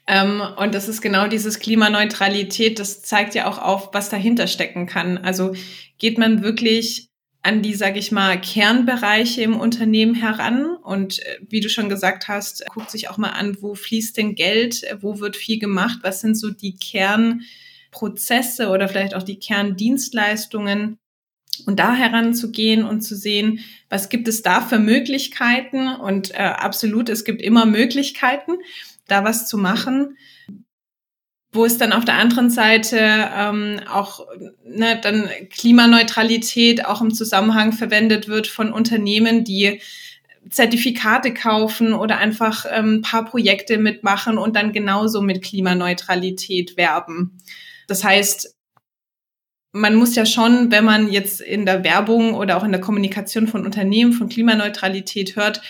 Ähm, 0.07 0.41
und 0.57 0.73
das 0.73 0.87
ist 0.87 1.01
genau 1.01 1.27
dieses 1.27 1.59
Klimaneutralität, 1.59 2.79
das 2.79 3.01
zeigt 3.01 3.35
ja 3.35 3.47
auch 3.47 3.59
auf, 3.59 3.93
was 3.93 4.09
dahinter 4.09 4.47
stecken 4.47 4.87
kann. 4.87 5.17
Also 5.19 5.53
geht 5.99 6.17
man 6.17 6.41
wirklich 6.41 7.07
an 7.43 7.61
die, 7.61 7.73
sage 7.73 7.99
ich 7.99 8.11
mal, 8.11 8.39
Kernbereiche 8.39 9.41
im 9.41 9.59
Unternehmen 9.59 10.15
heran 10.15 10.75
und 10.83 11.19
äh, 11.19 11.37
wie 11.49 11.59
du 11.59 11.69
schon 11.69 11.89
gesagt 11.89 12.27
hast, 12.27 12.65
guckt 12.67 12.91
sich 12.91 13.09
auch 13.09 13.17
mal 13.17 13.29
an, 13.29 13.57
wo 13.61 13.73
fließt 13.73 14.17
denn 14.17 14.35
Geld, 14.35 14.83
wo 14.99 15.19
wird 15.19 15.35
viel 15.35 15.59
gemacht, 15.59 15.99
was 16.01 16.21
sind 16.21 16.35
so 16.35 16.51
die 16.51 16.75
Kernprozesse 17.91 18.69
oder 18.69 18.87
vielleicht 18.87 19.15
auch 19.15 19.23
die 19.23 19.39
Kerndienstleistungen 19.39 20.97
und 21.67 21.79
da 21.79 21.93
heranzugehen 21.93 22.83
und 22.83 23.01
zu 23.01 23.15
sehen, 23.15 23.59
was 23.89 24.09
gibt 24.09 24.27
es 24.27 24.41
da 24.41 24.61
für 24.61 24.79
Möglichkeiten 24.79 25.87
und 25.87 26.31
äh, 26.31 26.37
absolut, 26.37 27.09
es 27.09 27.25
gibt 27.25 27.41
immer 27.41 27.65
Möglichkeiten, 27.65 28.53
da 29.07 29.23
was 29.23 29.47
zu 29.47 29.57
machen 29.57 30.17
wo 31.53 31.65
es 31.65 31.77
dann 31.77 31.91
auf 31.91 32.05
der 32.05 32.13
anderen 32.13 32.49
Seite 32.49 32.97
ähm, 32.97 33.81
auch 33.91 34.25
ne, 34.63 34.97
dann 35.03 35.27
Klimaneutralität 35.49 36.85
auch 36.85 37.01
im 37.01 37.13
Zusammenhang 37.13 37.73
verwendet 37.73 38.29
wird 38.29 38.47
von 38.47 38.71
Unternehmen, 38.71 39.43
die 39.43 39.81
Zertifikate 40.49 41.33
kaufen 41.33 41.93
oder 41.93 42.19
einfach 42.19 42.65
ähm, 42.71 42.99
ein 42.99 43.01
paar 43.01 43.25
Projekte 43.25 43.79
mitmachen 43.79 44.37
und 44.37 44.55
dann 44.55 44.71
genauso 44.71 45.21
mit 45.21 45.41
Klimaneutralität 45.41 46.77
werben. 46.77 47.37
Das 47.87 48.03
heißt, 48.03 48.55
man 49.73 49.95
muss 49.95 50.15
ja 50.15 50.25
schon, 50.25 50.71
wenn 50.71 50.83
man 50.83 51.09
jetzt 51.09 51.41
in 51.41 51.65
der 51.65 51.83
Werbung 51.83 52.33
oder 52.33 52.57
auch 52.57 52.63
in 52.63 52.71
der 52.71 52.81
Kommunikation 52.81 53.47
von 53.47 53.65
Unternehmen 53.65 54.13
von 54.13 54.29
Klimaneutralität 54.29 55.35
hört, 55.35 55.61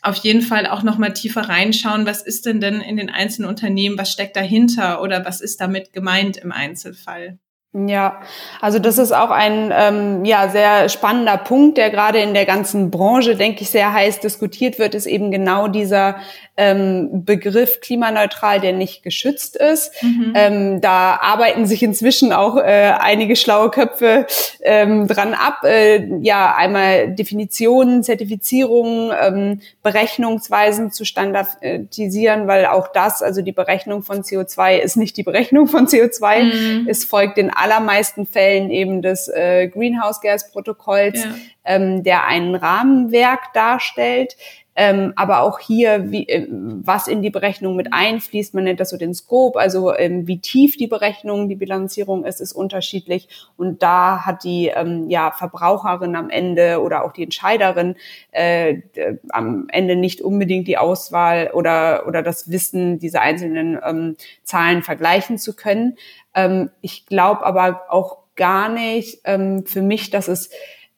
auf 0.00 0.16
jeden 0.16 0.42
Fall 0.42 0.66
auch 0.66 0.82
noch 0.82 0.98
mal 0.98 1.12
tiefer 1.12 1.42
reinschauen, 1.42 2.06
was 2.06 2.22
ist 2.22 2.46
denn 2.46 2.60
denn 2.60 2.80
in 2.80 2.96
den 2.96 3.08
einzelnen 3.10 3.48
Unternehmen, 3.48 3.98
was 3.98 4.10
steckt 4.10 4.36
dahinter 4.36 5.00
oder 5.00 5.24
was 5.24 5.40
ist 5.40 5.60
damit 5.60 5.92
gemeint 5.92 6.36
im 6.38 6.50
Einzelfall? 6.50 7.38
Ja, 7.74 8.20
also 8.60 8.78
das 8.78 8.98
ist 8.98 9.12
auch 9.12 9.30
ein 9.30 9.72
ähm, 9.74 10.26
ja 10.26 10.50
sehr 10.50 10.90
spannender 10.90 11.38
Punkt, 11.38 11.78
der 11.78 11.88
gerade 11.88 12.18
in 12.18 12.34
der 12.34 12.44
ganzen 12.44 12.90
Branche, 12.90 13.34
denke 13.34 13.62
ich, 13.62 13.70
sehr 13.70 13.94
heiß 13.94 14.20
diskutiert 14.20 14.78
wird, 14.78 14.94
ist 14.94 15.06
eben 15.06 15.30
genau 15.30 15.68
dieser 15.68 16.16
ähm, 16.56 17.24
Begriff 17.24 17.80
klimaneutral, 17.80 18.60
der 18.60 18.74
nicht 18.74 19.02
geschützt 19.02 19.56
ist. 19.56 19.90
Mhm. 20.02 20.32
Ähm, 20.34 20.80
da 20.82 21.16
arbeiten 21.16 21.66
sich 21.66 21.82
inzwischen 21.82 22.32
auch 22.32 22.58
äh, 22.58 22.92
einige 22.98 23.36
schlaue 23.36 23.70
Köpfe 23.70 24.26
ähm, 24.60 25.08
dran 25.08 25.32
ab. 25.32 25.64
Äh, 25.64 26.18
ja, 26.20 26.54
einmal 26.54 27.14
Definitionen, 27.14 28.02
Zertifizierungen, 28.02 29.12
ähm, 29.18 29.60
Berechnungsweisen 29.82 30.92
zu 30.92 31.06
standardisieren, 31.06 32.46
weil 32.46 32.66
auch 32.66 32.88
das, 32.88 33.22
also 33.22 33.40
die 33.40 33.52
Berechnung 33.52 34.02
von 34.02 34.22
CO2 34.22 34.76
ist 34.76 34.96
nicht 34.96 35.16
die 35.16 35.22
Berechnung 35.22 35.68
von 35.68 35.86
CO2. 35.86 36.42
Mhm. 36.42 36.88
Es 36.88 37.06
folgt 37.06 37.38
den 37.38 37.50
allermeisten 37.50 38.26
Fällen 38.26 38.70
eben 38.70 39.00
des 39.00 39.28
äh, 39.28 39.68
Greenhouse 39.68 40.20
Gas 40.20 40.52
Protokolls, 40.52 41.24
ja. 41.24 41.30
ähm, 41.64 42.02
der 42.02 42.26
ein 42.26 42.54
Rahmenwerk 42.54 43.54
darstellt. 43.54 44.36
Ähm, 44.74 45.12
aber 45.16 45.42
auch 45.42 45.58
hier, 45.58 46.10
wie, 46.10 46.26
äh, 46.28 46.46
was 46.50 47.06
in 47.06 47.20
die 47.20 47.30
Berechnung 47.30 47.76
mit 47.76 47.92
einfließt, 47.92 48.54
man 48.54 48.64
nennt 48.64 48.80
das 48.80 48.90
so 48.90 48.96
den 48.96 49.12
Scope, 49.12 49.58
also 49.58 49.94
ähm, 49.94 50.26
wie 50.26 50.38
tief 50.38 50.76
die 50.78 50.86
Berechnung, 50.86 51.48
die 51.48 51.56
Bilanzierung 51.56 52.24
ist, 52.24 52.40
ist 52.40 52.52
unterschiedlich. 52.52 53.28
Und 53.56 53.82
da 53.82 54.24
hat 54.24 54.44
die 54.44 54.68
ähm, 54.68 55.10
ja, 55.10 55.30
Verbraucherin 55.30 56.16
am 56.16 56.30
Ende 56.30 56.80
oder 56.80 57.04
auch 57.04 57.12
die 57.12 57.24
Entscheiderin 57.24 57.96
äh, 58.30 58.80
am 59.28 59.66
Ende 59.68 59.96
nicht 59.96 60.22
unbedingt 60.22 60.66
die 60.68 60.78
Auswahl 60.78 61.50
oder, 61.52 62.06
oder 62.06 62.22
das 62.22 62.50
Wissen, 62.50 62.98
diese 62.98 63.20
einzelnen 63.20 63.78
ähm, 63.84 64.16
Zahlen 64.42 64.82
vergleichen 64.82 65.36
zu 65.36 65.54
können. 65.54 65.96
Ähm, 66.34 66.70
ich 66.80 67.04
glaube 67.04 67.44
aber 67.44 67.82
auch 67.90 68.18
gar 68.36 68.70
nicht 68.70 69.20
ähm, 69.24 69.66
für 69.66 69.82
mich, 69.82 70.08
dass 70.10 70.28
es 70.28 70.48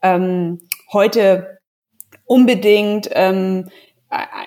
ähm, 0.02 0.61
heute 0.93 1.54
unbedingt 2.25 3.11
ähm, 3.12 3.69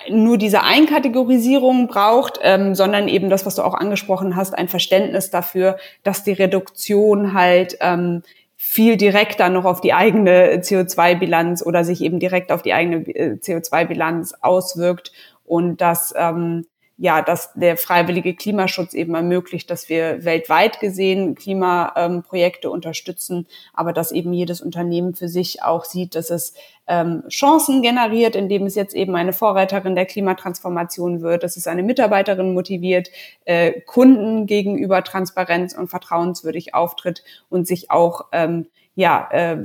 nur 0.08 0.38
diese 0.38 0.62
Einkategorisierung 0.62 1.88
braucht, 1.88 2.38
ähm, 2.42 2.74
sondern 2.74 3.08
eben 3.08 3.28
das, 3.28 3.44
was 3.44 3.54
du 3.54 3.62
auch 3.62 3.74
angesprochen 3.74 4.36
hast, 4.36 4.56
ein 4.56 4.68
Verständnis 4.68 5.30
dafür, 5.30 5.76
dass 6.02 6.24
die 6.24 6.32
Reduktion 6.32 7.34
halt 7.34 7.76
ähm, 7.80 8.22
viel 8.56 8.96
direkter 8.96 9.48
noch 9.48 9.64
auf 9.64 9.80
die 9.80 9.92
eigene 9.92 10.56
CO2-Bilanz 10.56 11.64
oder 11.64 11.84
sich 11.84 12.00
eben 12.00 12.18
direkt 12.18 12.50
auf 12.50 12.62
die 12.62 12.72
eigene 12.72 12.96
äh, 13.06 13.34
CO2-Bilanz 13.34 14.34
auswirkt 14.40 15.12
und 15.44 15.80
dass 15.80 16.14
ähm, 16.16 16.66
ja, 17.00 17.22
dass 17.22 17.52
der 17.54 17.76
freiwillige 17.76 18.34
Klimaschutz 18.34 18.92
eben 18.92 19.14
ermöglicht, 19.14 19.70
dass 19.70 19.88
wir 19.88 20.24
weltweit 20.24 20.80
gesehen 20.80 21.36
Klimaprojekte 21.36 22.66
ähm, 22.66 22.74
unterstützen, 22.74 23.46
aber 23.72 23.92
dass 23.92 24.10
eben 24.10 24.32
jedes 24.32 24.60
Unternehmen 24.60 25.14
für 25.14 25.28
sich 25.28 25.62
auch 25.62 25.84
sieht, 25.84 26.16
dass 26.16 26.30
es 26.30 26.54
ähm, 26.88 27.22
Chancen 27.28 27.82
generiert, 27.82 28.34
indem 28.34 28.66
es 28.66 28.74
jetzt 28.74 28.96
eben 28.96 29.14
eine 29.14 29.32
Vorreiterin 29.32 29.94
der 29.94 30.06
Klimatransformation 30.06 31.22
wird, 31.22 31.44
dass 31.44 31.56
es 31.56 31.68
eine 31.68 31.84
Mitarbeiterin 31.84 32.52
motiviert, 32.52 33.10
äh, 33.44 33.80
Kunden 33.82 34.46
gegenüber 34.46 35.04
Transparenz 35.04 35.74
und 35.74 35.86
vertrauenswürdig 35.86 36.74
auftritt 36.74 37.22
und 37.48 37.68
sich 37.68 37.92
auch 37.92 38.26
ähm, 38.32 38.66
ja, 38.98 39.28
äh, 39.30 39.58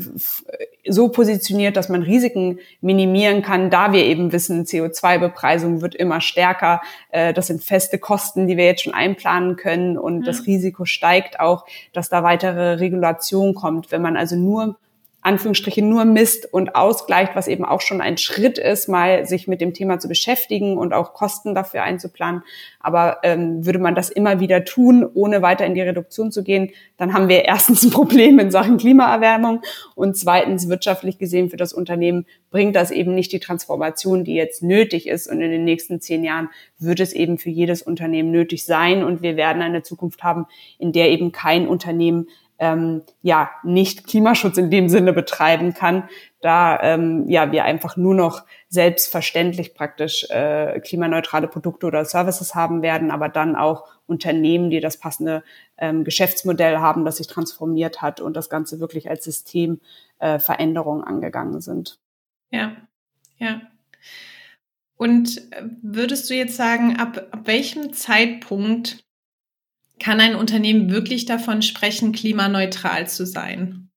so 0.87 1.09
positioniert, 1.09 1.75
dass 1.75 1.89
man 1.89 2.03
Risiken 2.03 2.59
minimieren 2.81 3.41
kann, 3.41 3.71
da 3.71 3.91
wir 3.91 4.03
eben 4.03 4.31
wissen, 4.31 4.65
CO2-Bepreisung 4.65 5.81
wird 5.81 5.95
immer 5.95 6.21
stärker. 6.21 6.81
Äh, 7.09 7.33
das 7.33 7.47
sind 7.47 7.63
feste 7.63 7.97
Kosten, 7.97 8.45
die 8.45 8.57
wir 8.57 8.65
jetzt 8.65 8.83
schon 8.83 8.93
einplanen 8.93 9.55
können 9.55 9.97
und 9.97 10.19
mhm. 10.19 10.23
das 10.23 10.45
Risiko 10.45 10.85
steigt 10.85 11.39
auch, 11.39 11.65
dass 11.93 12.09
da 12.09 12.21
weitere 12.21 12.73
Regulation 12.73 13.55
kommt. 13.55 13.91
Wenn 13.91 14.03
man 14.03 14.17
also 14.17 14.35
nur 14.35 14.77
Anführungsstriche 15.23 15.83
nur 15.83 16.05
misst 16.05 16.51
und 16.51 16.75
ausgleicht, 16.75 17.35
was 17.35 17.47
eben 17.47 17.65
auch 17.65 17.81
schon 17.81 18.01
ein 18.01 18.17
Schritt 18.17 18.57
ist, 18.57 18.89
mal 18.89 19.25
sich 19.25 19.47
mit 19.47 19.61
dem 19.61 19.73
Thema 19.73 19.99
zu 19.99 20.07
beschäftigen 20.07 20.77
und 20.77 20.93
auch 20.93 21.13
Kosten 21.13 21.55
dafür 21.55 21.83
einzuplanen. 21.83 22.43
Aber 22.79 23.19
ähm, 23.23 23.65
würde 23.65 23.79
man 23.79 23.95
das 23.95 24.09
immer 24.09 24.39
wieder 24.39 24.65
tun, 24.65 25.09
ohne 25.13 25.41
weiter 25.41 25.65
in 25.65 25.75
die 25.75 25.81
Reduktion 25.81 26.31
zu 26.31 26.43
gehen, 26.43 26.71
dann 26.97 27.13
haben 27.13 27.29
wir 27.29 27.45
erstens 27.45 27.83
ein 27.83 27.91
Problem 27.91 28.37
in 28.39 28.51
Sachen 28.51 28.77
Klimaerwärmung 28.77 29.61
und 29.95 30.17
zweitens 30.17 30.67
wirtschaftlich 30.67 31.17
gesehen 31.17 31.49
für 31.49 31.57
das 31.57 31.73
Unternehmen 31.73 32.25
bringt 32.53 32.75
das 32.75 32.91
eben 32.91 33.15
nicht 33.15 33.31
die 33.31 33.39
Transformation, 33.39 34.23
die 34.23 34.35
jetzt 34.35 34.61
nötig 34.61 35.07
ist. 35.07 35.27
Und 35.27 35.41
in 35.41 35.51
den 35.51 35.63
nächsten 35.63 35.99
zehn 35.99 36.23
Jahren 36.23 36.49
wird 36.77 36.99
es 36.99 37.11
eben 37.11 37.37
für 37.37 37.49
jedes 37.49 37.81
Unternehmen 37.81 38.29
nötig 38.31 38.65
sein 38.65 39.03
und 39.03 39.21
wir 39.21 39.35
werden 39.37 39.61
eine 39.61 39.81
Zukunft 39.81 40.21
haben, 40.23 40.45
in 40.77 40.91
der 40.91 41.09
eben 41.09 41.31
kein 41.31 41.67
Unternehmen 41.67 42.27
ähm, 42.63 43.01
ja 43.21 43.51
nicht 43.63 44.07
Klimaschutz 44.07 44.57
in 44.57 44.71
dem 44.71 44.87
Sinne 44.87 45.11
betreiben 45.11 45.73
kann, 45.73 46.07
da 46.39 46.79
ähm, 46.81 47.27
ja 47.27 47.51
wir 47.51 47.65
einfach 47.65 47.97
nur 47.97 48.15
noch 48.15 48.43
selbstverständlich 48.69 49.73
praktisch 49.73 50.29
äh, 50.29 50.79
klimaneutrale 50.79 51.49
Produkte 51.49 51.87
oder 51.87 52.05
Services 52.05 52.55
haben 52.55 52.81
werden, 52.81 53.11
aber 53.11 53.27
dann 53.27 53.57
auch 53.57 53.85
Unternehmen, 54.07 54.69
die 54.69 54.79
das 54.79 54.97
passende 54.97 55.43
ähm, 55.77 56.05
Geschäftsmodell 56.05 56.77
haben, 56.77 57.03
das 57.03 57.17
sich 57.17 57.27
transformiert 57.27 58.01
hat 58.01 58.21
und 58.21 58.37
das 58.37 58.49
Ganze 58.49 58.79
wirklich 58.79 59.09
als 59.09 59.25
Systemveränderung 59.25 61.01
äh, 61.01 61.05
angegangen 61.05 61.59
sind. 61.59 61.99
Ja, 62.49 62.77
ja. 63.37 63.61
Und 64.95 65.51
äh, 65.51 65.63
würdest 65.81 66.29
du 66.29 66.33
jetzt 66.33 66.55
sagen, 66.55 66.95
ab, 66.97 67.27
ab 67.31 67.41
welchem 67.43 67.91
Zeitpunkt 67.91 69.03
kann 70.03 70.19
ein 70.19 70.35
Unternehmen 70.35 70.91
wirklich 70.91 71.25
davon 71.25 71.61
sprechen, 71.61 72.11
klimaneutral 72.11 73.07
zu 73.07 73.25
sein? 73.25 73.89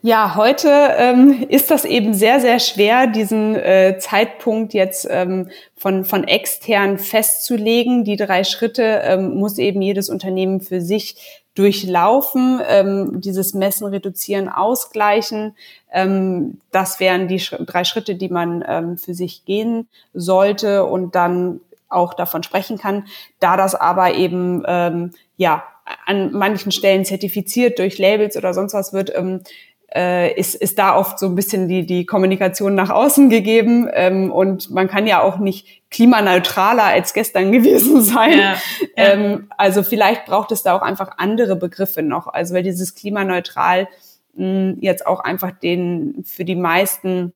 Ja, 0.00 0.34
heute 0.34 0.68
ähm, 0.96 1.46
ist 1.48 1.70
das 1.70 1.84
eben 1.84 2.12
sehr, 2.12 2.40
sehr 2.40 2.58
schwer, 2.58 3.06
diesen 3.06 3.54
äh, 3.54 3.98
Zeitpunkt 4.00 4.74
jetzt 4.74 5.06
ähm, 5.08 5.48
von, 5.76 6.04
von 6.04 6.24
extern 6.24 6.98
festzulegen. 6.98 8.02
Die 8.02 8.16
drei 8.16 8.42
Schritte 8.42 9.02
ähm, 9.04 9.34
muss 9.34 9.58
eben 9.58 9.80
jedes 9.80 10.08
Unternehmen 10.08 10.60
für 10.60 10.80
sich 10.80 11.42
durchlaufen, 11.54 12.60
ähm, 12.66 13.20
dieses 13.20 13.54
Messen, 13.54 13.86
Reduzieren, 13.86 14.48
Ausgleichen. 14.48 15.54
Ähm, 15.92 16.58
das 16.72 16.98
wären 16.98 17.28
die 17.28 17.38
drei 17.38 17.84
Schritte, 17.84 18.16
die 18.16 18.30
man 18.30 18.64
ähm, 18.66 18.98
für 18.98 19.14
sich 19.14 19.44
gehen 19.44 19.86
sollte 20.14 20.84
und 20.84 21.14
dann 21.14 21.60
auch 21.92 22.14
davon 22.14 22.42
sprechen 22.42 22.78
kann. 22.78 23.04
Da 23.40 23.56
das 23.56 23.74
aber 23.74 24.14
eben 24.14 24.62
ähm, 24.66 25.10
ja 25.36 25.64
an 26.06 26.32
manchen 26.32 26.72
Stellen 26.72 27.04
zertifiziert 27.04 27.78
durch 27.78 27.98
Labels 27.98 28.36
oder 28.36 28.54
sonst 28.54 28.74
was 28.74 28.92
wird, 28.92 29.12
ähm, 29.16 29.40
äh, 29.94 30.32
ist, 30.34 30.54
ist 30.54 30.78
da 30.78 30.96
oft 30.96 31.18
so 31.18 31.26
ein 31.26 31.34
bisschen 31.34 31.68
die, 31.68 31.84
die 31.84 32.06
Kommunikation 32.06 32.74
nach 32.74 32.90
außen 32.90 33.28
gegeben. 33.28 33.88
Ähm, 33.92 34.30
und 34.30 34.70
man 34.70 34.88
kann 34.88 35.06
ja 35.06 35.20
auch 35.22 35.38
nicht 35.38 35.82
klimaneutraler 35.90 36.84
als 36.84 37.12
gestern 37.12 37.52
gewesen 37.52 38.02
sein. 38.02 38.38
Ja, 38.38 38.38
ja. 38.44 38.56
Ähm, 38.96 39.48
also 39.56 39.82
vielleicht 39.82 40.24
braucht 40.24 40.52
es 40.52 40.62
da 40.62 40.74
auch 40.74 40.82
einfach 40.82 41.18
andere 41.18 41.56
Begriffe 41.56 42.02
noch. 42.02 42.26
Also 42.26 42.54
weil 42.54 42.62
dieses 42.62 42.94
klimaneutral 42.94 43.88
mh, 44.34 44.76
jetzt 44.80 45.06
auch 45.06 45.20
einfach 45.20 45.52
den 45.52 46.24
für 46.24 46.44
die 46.44 46.56
meisten 46.56 47.34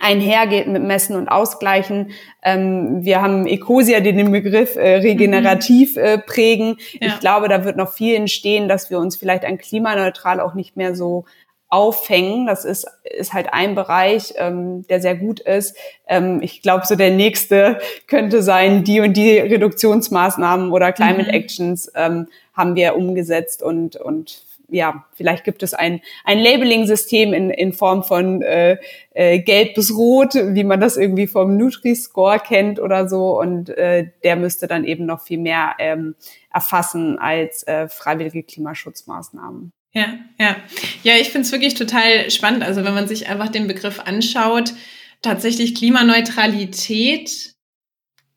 einhergeht 0.00 0.66
mit 0.66 0.82
Messen 0.82 1.16
und 1.16 1.28
Ausgleichen. 1.28 2.12
Ähm, 2.42 3.04
wir 3.04 3.20
haben 3.20 3.46
Ecosia, 3.46 4.00
die 4.00 4.12
den 4.12 4.32
Begriff 4.32 4.76
äh, 4.76 4.96
regenerativ 4.96 5.96
äh, 5.96 6.18
prägen. 6.18 6.76
Ja. 7.00 7.08
Ich 7.08 7.20
glaube, 7.20 7.48
da 7.48 7.64
wird 7.64 7.76
noch 7.76 7.92
viel 7.92 8.14
entstehen, 8.14 8.68
dass 8.68 8.90
wir 8.90 8.98
uns 8.98 9.16
vielleicht 9.16 9.44
ein 9.44 9.58
klimaneutral 9.58 10.40
auch 10.40 10.54
nicht 10.54 10.76
mehr 10.76 10.94
so 10.94 11.24
aufhängen. 11.68 12.46
Das 12.46 12.64
ist, 12.64 12.86
ist 13.04 13.32
halt 13.32 13.52
ein 13.52 13.74
Bereich, 13.74 14.34
ähm, 14.36 14.86
der 14.88 15.00
sehr 15.00 15.16
gut 15.16 15.40
ist. 15.40 15.76
Ähm, 16.06 16.40
ich 16.42 16.62
glaube, 16.62 16.86
so 16.86 16.96
der 16.96 17.10
nächste 17.10 17.78
könnte 18.06 18.42
sein, 18.42 18.84
die 18.84 19.00
und 19.00 19.16
die 19.16 19.38
Reduktionsmaßnahmen 19.38 20.72
oder 20.72 20.92
Climate 20.92 21.28
mhm. 21.28 21.34
Actions 21.34 21.92
ähm, 21.94 22.28
haben 22.54 22.74
wir 22.74 22.96
umgesetzt 22.96 23.62
und, 23.62 23.96
und 23.96 24.47
ja, 24.68 25.06
vielleicht 25.14 25.44
gibt 25.44 25.62
es 25.62 25.74
ein, 25.74 26.00
ein 26.24 26.38
Labeling-System 26.38 27.32
in, 27.32 27.50
in 27.50 27.72
Form 27.72 28.02
von 28.02 28.42
äh, 28.42 28.76
äh, 29.12 29.40
Gelb 29.40 29.74
bis 29.74 29.94
Rot, 29.96 30.34
wie 30.34 30.64
man 30.64 30.80
das 30.80 30.96
irgendwie 30.96 31.26
vom 31.26 31.56
Nutri-Score 31.56 32.38
kennt 32.38 32.78
oder 32.78 33.08
so. 33.08 33.38
Und 33.38 33.70
äh, 33.70 34.10
der 34.24 34.36
müsste 34.36 34.66
dann 34.66 34.84
eben 34.84 35.06
noch 35.06 35.22
viel 35.22 35.38
mehr 35.38 35.74
ähm, 35.78 36.14
erfassen 36.52 37.18
als 37.18 37.66
äh, 37.66 37.88
freiwillige 37.88 38.42
Klimaschutzmaßnahmen. 38.42 39.72
Ja, 39.92 40.14
ja. 40.38 40.56
Ja, 41.02 41.14
ich 41.14 41.30
finde 41.30 41.46
es 41.46 41.52
wirklich 41.52 41.74
total 41.74 42.30
spannend. 42.30 42.62
Also 42.62 42.84
wenn 42.84 42.94
man 42.94 43.08
sich 43.08 43.28
einfach 43.28 43.48
den 43.48 43.66
Begriff 43.66 44.00
anschaut, 44.00 44.74
tatsächlich 45.22 45.74
Klimaneutralität 45.74 47.54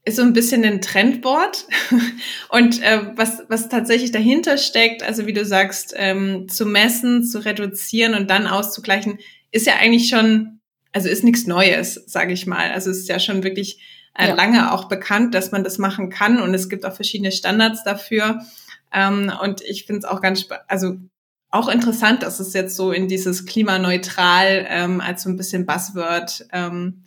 ist 0.03 0.17
so 0.17 0.23
ein 0.23 0.33
bisschen 0.33 0.63
ein 0.65 0.81
Trendboard. 0.81 1.65
Und 2.49 2.81
äh, 2.81 3.15
was, 3.15 3.43
was 3.49 3.69
tatsächlich 3.69 4.11
dahinter 4.11 4.57
steckt, 4.57 5.03
also 5.03 5.27
wie 5.27 5.33
du 5.33 5.45
sagst, 5.45 5.93
ähm, 5.95 6.47
zu 6.49 6.65
messen, 6.65 7.23
zu 7.23 7.39
reduzieren 7.39 8.15
und 8.15 8.29
dann 8.29 8.47
auszugleichen, 8.47 9.19
ist 9.51 9.67
ja 9.67 9.75
eigentlich 9.75 10.09
schon, 10.09 10.59
also 10.91 11.07
ist 11.07 11.23
nichts 11.23 11.45
Neues, 11.45 12.03
sage 12.07 12.33
ich 12.33 12.47
mal. 12.47 12.71
Also 12.71 12.89
es 12.89 12.99
ist 12.99 13.09
ja 13.09 13.19
schon 13.19 13.43
wirklich 13.43 13.79
äh, 14.17 14.29
ja. 14.29 14.33
lange 14.33 14.73
auch 14.73 14.85
bekannt, 14.85 15.35
dass 15.35 15.51
man 15.51 15.63
das 15.63 15.77
machen 15.77 16.09
kann 16.09 16.41
und 16.41 16.53
es 16.53 16.67
gibt 16.67 16.85
auch 16.85 16.95
verschiedene 16.95 17.31
Standards 17.31 17.83
dafür. 17.83 18.41
Ähm, 18.91 19.31
und 19.41 19.61
ich 19.61 19.85
finde 19.85 19.99
es 19.99 20.05
auch 20.05 20.21
ganz, 20.21 20.47
also 20.67 20.97
auch 21.49 21.67
interessant, 21.67 22.23
dass 22.23 22.39
es 22.39 22.53
jetzt 22.53 22.75
so 22.75 22.91
in 22.91 23.07
dieses 23.07 23.45
klimaneutral 23.45 24.65
ähm, 24.67 25.01
als 25.01 25.23
so 25.23 25.29
ein 25.29 25.37
bisschen 25.37 25.65
Buzzword 25.65 26.47
ähm, 26.51 27.03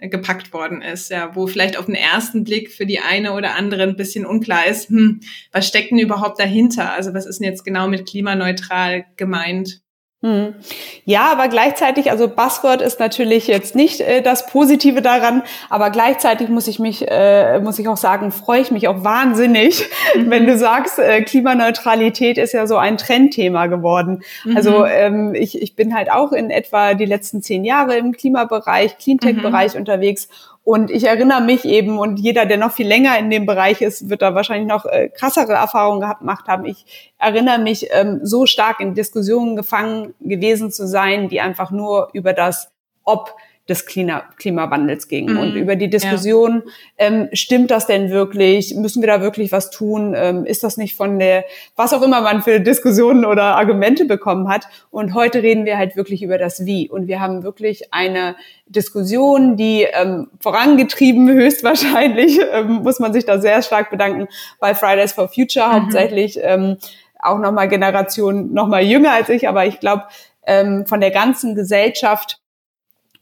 gepackt 0.00 0.52
worden 0.52 0.80
ist, 0.80 1.10
ja, 1.10 1.34
wo 1.34 1.46
vielleicht 1.46 1.76
auf 1.76 1.86
den 1.86 1.96
ersten 1.96 2.44
Blick 2.44 2.70
für 2.70 2.86
die 2.86 3.00
eine 3.00 3.32
oder 3.32 3.56
andere 3.56 3.82
ein 3.82 3.96
bisschen 3.96 4.24
unklar 4.24 4.66
ist, 4.66 4.88
hm, 4.90 5.20
was 5.50 5.66
steckt 5.66 5.90
denn 5.90 5.98
überhaupt 5.98 6.38
dahinter? 6.38 6.92
Also 6.92 7.14
was 7.14 7.26
ist 7.26 7.40
denn 7.40 7.48
jetzt 7.48 7.64
genau 7.64 7.88
mit 7.88 8.08
klimaneutral 8.08 9.06
gemeint? 9.16 9.82
Hm. 10.20 10.56
Ja, 11.04 11.30
aber 11.30 11.46
gleichzeitig, 11.46 12.10
also 12.10 12.26
Buzzword 12.26 12.82
ist 12.82 12.98
natürlich 12.98 13.46
jetzt 13.46 13.76
nicht 13.76 14.00
äh, 14.00 14.20
das 14.20 14.46
Positive 14.46 15.00
daran, 15.00 15.44
aber 15.70 15.90
gleichzeitig 15.90 16.48
muss 16.48 16.66
ich 16.66 16.80
mich, 16.80 17.08
äh, 17.08 17.60
muss 17.60 17.78
ich 17.78 17.86
auch 17.86 17.96
sagen, 17.96 18.32
freue 18.32 18.60
ich 18.60 18.72
mich 18.72 18.88
auch 18.88 19.04
wahnsinnig, 19.04 19.88
mhm. 20.16 20.28
wenn 20.30 20.44
du 20.44 20.58
sagst, 20.58 20.98
äh, 20.98 21.22
Klimaneutralität 21.22 22.36
ist 22.36 22.52
ja 22.52 22.66
so 22.66 22.76
ein 22.76 22.98
Trendthema 22.98 23.66
geworden. 23.66 24.24
Mhm. 24.44 24.56
Also 24.56 24.84
ähm, 24.86 25.36
ich, 25.36 25.62
ich 25.62 25.76
bin 25.76 25.94
halt 25.94 26.10
auch 26.10 26.32
in 26.32 26.50
etwa 26.50 26.94
die 26.94 27.06
letzten 27.06 27.40
zehn 27.40 27.64
Jahre 27.64 27.96
im 27.96 28.10
Klimabereich, 28.10 28.98
Cleantech-Bereich 28.98 29.74
mhm. 29.74 29.80
unterwegs 29.80 30.28
und 30.68 30.90
ich 30.90 31.04
erinnere 31.04 31.40
mich 31.40 31.64
eben, 31.64 31.98
und 31.98 32.20
jeder, 32.20 32.44
der 32.44 32.58
noch 32.58 32.72
viel 32.72 32.86
länger 32.86 33.18
in 33.18 33.30
dem 33.30 33.46
Bereich 33.46 33.80
ist, 33.80 34.10
wird 34.10 34.20
da 34.20 34.34
wahrscheinlich 34.34 34.68
noch 34.68 34.84
äh, 34.84 35.08
krassere 35.08 35.54
Erfahrungen 35.54 36.06
gemacht 36.18 36.46
haben. 36.46 36.66
Ich 36.66 36.84
erinnere 37.16 37.58
mich, 37.58 37.86
ähm, 37.90 38.20
so 38.22 38.44
stark 38.44 38.78
in 38.80 38.92
Diskussionen 38.92 39.56
gefangen 39.56 40.12
gewesen 40.20 40.70
zu 40.70 40.86
sein, 40.86 41.30
die 41.30 41.40
einfach 41.40 41.70
nur 41.70 42.10
über 42.12 42.34
das 42.34 42.70
Ob 43.08 43.34
des 43.68 43.84
Klima 43.84 44.22
Klimawandels 44.38 45.08
ging. 45.08 45.32
Mhm. 45.32 45.38
Und 45.38 45.54
über 45.54 45.76
die 45.76 45.90
Diskussion, 45.90 46.62
ja. 46.64 47.06
ähm, 47.06 47.28
stimmt 47.32 47.70
das 47.70 47.86
denn 47.86 48.10
wirklich? 48.10 48.74
Müssen 48.74 49.02
wir 49.02 49.08
da 49.08 49.20
wirklich 49.20 49.52
was 49.52 49.70
tun? 49.70 50.14
Ähm, 50.16 50.46
ist 50.46 50.64
das 50.64 50.78
nicht 50.78 50.96
von 50.96 51.18
der, 51.18 51.44
was 51.76 51.92
auch 51.92 52.02
immer 52.02 52.22
man 52.22 52.42
für 52.42 52.60
Diskussionen 52.60 53.26
oder 53.26 53.56
Argumente 53.56 54.06
bekommen 54.06 54.48
hat? 54.48 54.66
Und 54.90 55.12
heute 55.12 55.42
reden 55.42 55.66
wir 55.66 55.76
halt 55.76 55.96
wirklich 55.96 56.22
über 56.22 56.38
das 56.38 56.64
Wie. 56.64 56.88
Und 56.88 57.08
wir 57.08 57.20
haben 57.20 57.42
wirklich 57.42 57.92
eine 57.92 58.36
Diskussion, 58.66 59.56
die 59.56 59.82
ähm, 59.82 60.28
vorangetrieben 60.40 61.28
höchstwahrscheinlich, 61.32 62.40
ähm, 62.52 62.82
muss 62.82 63.00
man 63.00 63.12
sich 63.12 63.26
da 63.26 63.38
sehr 63.38 63.60
stark 63.60 63.90
bedanken, 63.90 64.28
bei 64.60 64.74
Fridays 64.74 65.12
for 65.12 65.28
Future 65.28 65.68
mhm. 65.68 65.72
hauptsächlich. 65.72 66.38
Ähm, 66.42 66.78
auch 67.20 67.38
nochmal 67.38 67.68
Generation 67.68 68.54
nochmal 68.54 68.84
jünger 68.84 69.12
als 69.12 69.28
ich, 69.28 69.48
aber 69.48 69.66
ich 69.66 69.80
glaube, 69.80 70.04
ähm, 70.46 70.86
von 70.86 71.00
der 71.00 71.10
ganzen 71.10 71.56
Gesellschaft 71.56 72.40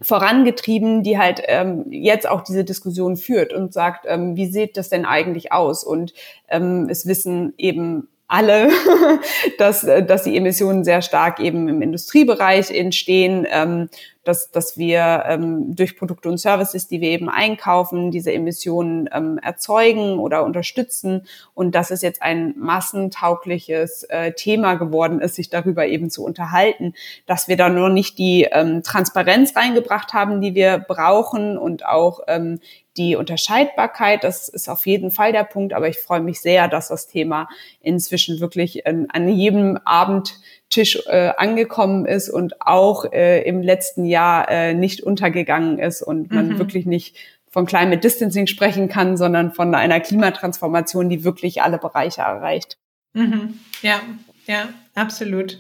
vorangetrieben, 0.01 1.03
die 1.03 1.19
halt 1.19 1.43
ähm, 1.47 1.87
jetzt 1.91 2.29
auch 2.29 2.43
diese 2.43 2.65
Diskussion 2.65 3.17
führt 3.17 3.53
und 3.53 3.73
sagt, 3.73 4.05
ähm, 4.09 4.37
wie 4.37 4.47
sieht 4.47 4.77
das 4.77 4.89
denn 4.89 5.05
eigentlich 5.05 5.53
aus? 5.53 5.85
Und 5.85 6.13
ähm, 6.49 6.89
es 6.91 7.07
wissen 7.07 7.55
eben 7.57 8.09
alle, 8.29 8.71
dass, 9.59 9.81
dass 9.83 10.25
die 10.25 10.37
Emissionen 10.37 10.85
sehr 10.85 11.03
stark 11.03 11.41
eben 11.41 11.69
im 11.69 11.83
Industriebereich 11.83 12.71
entstehen, 12.71 13.47
ähm, 13.51 13.89
dass, 14.27 14.51
dass 14.51 14.77
wir 14.77 15.25
ähm, 15.29 15.77
durch 15.77 15.97
Produkte 15.97 16.29
und 16.29 16.39
Services, 16.39 16.89
die 16.89 17.01
wir 17.01 17.11
eben 17.11 17.29
einkaufen, 17.29 18.11
diese 18.11 18.33
Emissionen 18.33 19.09
ähm, 19.13 19.39
erzeugen 19.39 20.19
oder 20.19 20.45
unterstützen. 20.45 21.23
Und 21.55 21.75
dass 21.77 21.93
es 21.93 22.03
jetzt 22.03 22.23
ein 22.23 22.55
massentaugliches 22.59 24.03
äh, 24.05 24.33
Thema 24.33 24.75
geworden 24.75 25.21
ist, 25.21 25.37
sich 25.37 25.49
darüber 25.49 25.87
eben 25.87 26.11
zu 26.11 26.25
unterhalten, 26.25 26.95
dass 27.27 27.47
wir 27.47 27.57
da 27.57 27.69
nur 27.69 27.89
nicht 27.89 28.19
die 28.19 28.49
ähm, 28.51 28.83
Transparenz 28.83 29.55
reingebracht 29.55 30.13
haben, 30.13 30.41
die 30.41 30.57
wir 30.57 30.79
brauchen 30.79 31.57
und 31.57 31.87
auch 31.87 32.21
ähm, 32.27 32.59
die 32.97 33.17
Unterscheidbarkeit, 33.17 34.25
das 34.25 34.49
ist 34.49 34.69
auf 34.69 34.87
jeden 34.87 35.11
Fall 35.11 35.33
der 35.33 35.45
Punkt, 35.45 35.73
aber 35.73 35.89
ich 35.89 35.99
freue 35.99 36.21
mich 36.21 36.41
sehr, 36.41 36.69
dass 36.69 36.89
das 36.89 37.07
Thema 37.07 37.49
inzwischen 37.81 38.41
wirklich 38.41 38.83
ähm, 38.87 39.07
an 39.13 39.29
jedem 39.29 39.79
Abendtisch 39.85 41.03
äh, 41.07 41.33
angekommen 41.37 42.07
ist 42.07 42.29
und 42.29 42.61
auch 42.63 43.05
äh, 43.13 43.43
im 43.43 43.63
letzten 43.63 44.05
Jahr 44.05 44.51
äh, 44.51 44.75
nicht 44.75 45.03
untergegangen 45.03 45.79
ist 45.79 46.03
und 46.03 46.31
man 46.31 46.49
mhm. 46.49 46.59
wirklich 46.59 46.87
nicht 46.87 47.17
von 47.51 47.67
Climate 47.67 47.99
Distancing 47.99 48.47
sprechen 48.47 48.89
kann, 48.89 49.17
sondern 49.17 49.53
von 49.53 49.75
einer 49.75 50.01
Klimatransformation, 50.01 51.09
die 51.09 51.25
wirklich 51.25 51.63
alle 51.63 51.79
Bereiche 51.79 52.21
erreicht. 52.21 52.77
Mhm. 53.15 53.61
Ja, 53.83 54.01
ja, 54.47 54.69
absolut. 54.95 55.59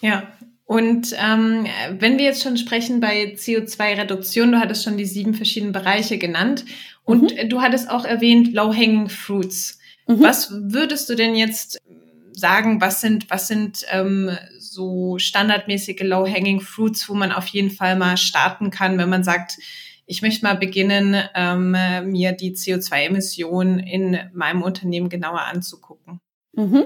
Ja, 0.00 0.24
und 0.72 1.14
ähm, 1.18 1.66
wenn 1.98 2.16
wir 2.16 2.24
jetzt 2.24 2.42
schon 2.42 2.56
sprechen 2.56 2.98
bei 3.00 3.34
CO2-Reduktion, 3.34 4.52
du 4.52 4.58
hattest 4.58 4.84
schon 4.84 4.96
die 4.96 5.04
sieben 5.04 5.34
verschiedenen 5.34 5.74
Bereiche 5.74 6.16
genannt 6.16 6.64
und 7.04 7.36
mhm. 7.36 7.50
du 7.50 7.60
hattest 7.60 7.90
auch 7.90 8.06
erwähnt 8.06 8.54
Low-Hanging 8.54 9.10
Fruits. 9.10 9.78
Mhm. 10.06 10.22
Was 10.22 10.50
würdest 10.50 11.10
du 11.10 11.14
denn 11.14 11.34
jetzt 11.34 11.78
sagen, 12.32 12.80
was 12.80 13.02
sind, 13.02 13.28
was 13.28 13.48
sind 13.48 13.84
ähm, 13.90 14.30
so 14.58 15.18
standardmäßige 15.18 16.04
Low-Hanging 16.04 16.62
Fruits, 16.62 17.06
wo 17.06 17.12
man 17.12 17.32
auf 17.32 17.48
jeden 17.48 17.70
Fall 17.70 17.94
mal 17.96 18.16
starten 18.16 18.70
kann, 18.70 18.96
wenn 18.96 19.10
man 19.10 19.24
sagt, 19.24 19.58
ich 20.06 20.22
möchte 20.22 20.42
mal 20.42 20.56
beginnen, 20.56 21.22
ähm, 21.34 21.72
mir 22.10 22.32
die 22.32 22.56
CO2-Emissionen 22.56 23.78
in 23.78 24.18
meinem 24.32 24.62
Unternehmen 24.62 25.10
genauer 25.10 25.42
anzugucken? 25.42 26.21
Mhm. 26.54 26.84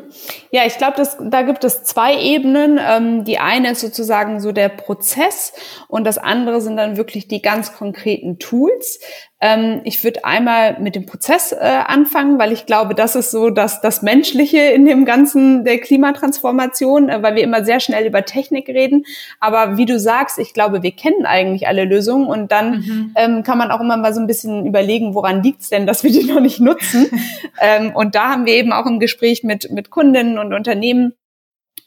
Ja, 0.52 0.64
ich 0.64 0.78
glaube, 0.78 1.02
da 1.28 1.42
gibt 1.42 1.64
es 1.64 1.82
zwei 1.82 2.20
Ebenen. 2.20 2.78
Ähm, 2.80 3.24
die 3.24 3.38
eine 3.38 3.72
ist 3.72 3.80
sozusagen 3.80 4.40
so 4.40 4.52
der 4.52 4.68
Prozess 4.68 5.52
und 5.88 6.04
das 6.04 6.18
andere 6.18 6.60
sind 6.60 6.76
dann 6.76 6.96
wirklich 6.96 7.26
die 7.26 7.42
ganz 7.42 7.72
konkreten 7.74 8.38
Tools. 8.38 9.00
Ähm, 9.46 9.80
ich 9.84 10.02
würde 10.02 10.24
einmal 10.24 10.76
mit 10.80 10.96
dem 10.96 11.06
Prozess 11.06 11.52
äh, 11.52 11.58
anfangen, 11.58 12.36
weil 12.36 12.50
ich 12.50 12.66
glaube, 12.66 12.96
das 12.96 13.14
ist 13.14 13.30
so 13.30 13.50
das, 13.50 13.80
das 13.80 14.02
Menschliche 14.02 14.58
in 14.58 14.84
dem 14.84 15.04
Ganzen 15.04 15.64
der 15.64 15.78
Klimatransformation, 15.78 17.08
äh, 17.08 17.22
weil 17.22 17.36
wir 17.36 17.44
immer 17.44 17.64
sehr 17.64 17.78
schnell 17.78 18.06
über 18.06 18.24
Technik 18.24 18.68
reden. 18.68 19.04
Aber 19.38 19.76
wie 19.76 19.86
du 19.86 20.00
sagst, 20.00 20.40
ich 20.40 20.52
glaube, 20.52 20.82
wir 20.82 20.90
kennen 20.90 21.26
eigentlich 21.26 21.68
alle 21.68 21.84
Lösungen 21.84 22.26
und 22.26 22.50
dann 22.50 22.78
mhm. 22.78 23.12
ähm, 23.14 23.42
kann 23.44 23.56
man 23.56 23.70
auch 23.70 23.80
immer 23.80 23.96
mal 23.96 24.12
so 24.12 24.20
ein 24.20 24.26
bisschen 24.26 24.66
überlegen, 24.66 25.14
woran 25.14 25.44
liegt's 25.44 25.68
denn, 25.68 25.86
dass 25.86 26.02
wir 26.02 26.10
die 26.10 26.24
noch 26.32 26.40
nicht 26.40 26.58
nutzen. 26.58 27.06
ähm, 27.60 27.94
und 27.94 28.16
da 28.16 28.30
haben 28.30 28.46
wir 28.46 28.54
eben 28.54 28.72
auch 28.72 28.86
im 28.86 28.98
Gespräch 28.98 29.44
mit, 29.44 29.70
mit 29.70 29.90
Kundinnen 29.90 30.38
und 30.40 30.54
Unternehmen 30.54 31.14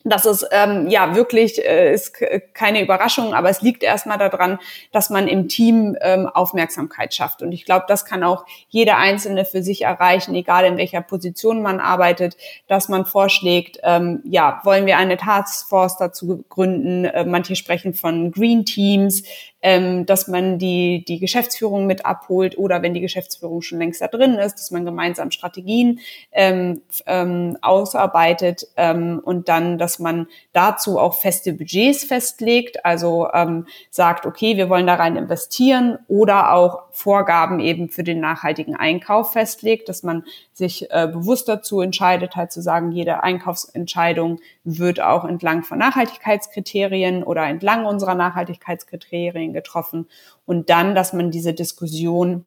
das 0.10 0.26
ist 0.26 0.48
ähm, 0.52 0.88
ja 0.88 1.16
wirklich 1.16 1.64
äh, 1.64 1.94
ist 1.94 2.16
keine 2.54 2.82
Überraschung, 2.82 3.34
aber 3.34 3.50
es 3.50 3.62
liegt 3.62 3.84
erstmal 3.84 4.18
daran, 4.18 4.60
dass 4.92 5.10
man 5.10 5.28
im 5.28 5.48
Team 5.48 5.98
ähm, 6.02 6.28
Aufmerksamkeit 6.28 7.14
schafft. 7.14 7.42
Und 7.42 7.52
ich 7.52 7.66
glaube, 7.66 7.86
das 7.88 8.06
kann 8.06 8.24
auch 8.24 8.46
jeder 8.68 8.98
Einzelne 8.98 9.46
für 9.46 9.64
sich 9.64 9.84
erreichen, 9.84 10.36
egal 10.36 10.66
in 10.66 10.78
welcher 10.78 11.02
Position 11.02 11.62
man 11.62 11.80
arbeitet, 11.80 12.38
dass 12.68 12.90
man 12.90 13.06
vorschlägt, 13.06 13.80
ähm, 13.84 14.22
ja, 14.24 14.62
wollen 14.64 14.86
wir 14.86 14.98
eine 14.98 15.18
Taskforce 15.18 15.98
dazu 15.98 16.44
gründen? 16.50 17.06
Äh, 17.06 17.26
manche 17.26 17.56
sprechen 17.56 17.94
von 17.94 18.32
Green 18.32 18.66
Teams 18.66 19.24
ähm, 19.62 20.06
dass 20.06 20.30
man 20.30 20.60
die, 20.60 21.04
die 21.06 21.20
Geschäftsführung 21.20 21.88
mit 21.88 22.06
abholt 22.06 22.58
oder 22.58 22.82
wenn 22.82 22.94
die 22.94 23.02
Geschäftsführung 23.02 23.62
schon 23.62 23.80
längst 23.80 24.00
da 24.00 24.08
drin 24.08 24.36
ist, 24.36 24.56
dass 24.56 24.72
man 24.72 24.86
gemeinsam 24.86 25.32
Strategien 25.32 26.00
ähm, 26.32 26.82
ähm, 27.06 27.58
ausarbeitet 27.62 28.66
ähm, 28.78 29.20
und 29.24 29.50
dann 29.50 29.78
das 29.78 29.90
dass 29.90 29.98
man 29.98 30.28
dazu 30.54 31.00
auch 31.00 31.16
feste 31.16 31.52
Budgets 31.52 32.04
festlegt, 32.04 32.86
also 32.86 33.28
ähm, 33.34 33.66
sagt, 33.90 34.28
okay, 34.28 34.56
wir 34.56 34.70
wollen 34.70 34.86
da 34.86 34.94
rein 34.94 35.16
investieren 35.16 35.98
oder 36.08 36.54
auch 36.54 36.84
Vorgaben 36.92 37.60
eben 37.60 37.90
für 37.90 38.04
den 38.04 38.20
nachhaltigen 38.20 38.76
Einkauf 38.76 39.34
festlegt, 39.34 39.90
dass 39.90 40.04
man 40.04 40.26
sich 40.54 40.92
äh, 40.92 41.08
bewusst 41.08 41.50
dazu 41.50 41.82
entscheidet, 41.82 42.36
halt 42.36 42.52
zu 42.52 42.62
sagen, 42.62 42.92
jede 42.92 43.24
Einkaufsentscheidung 43.24 44.42
wird 44.78 45.02
auch 45.02 45.26
entlang 45.26 45.64
von 45.64 45.80
Nachhaltigkeitskriterien 45.80 47.24
oder 47.24 47.46
entlang 47.46 47.86
unserer 47.86 48.16
Nachhaltigkeitskriterien 48.16 49.54
getroffen 49.54 50.08
und 50.46 50.70
dann, 50.70 50.96
dass 50.96 51.14
man 51.14 51.32
diese 51.32 51.54
Diskussion 51.54 52.46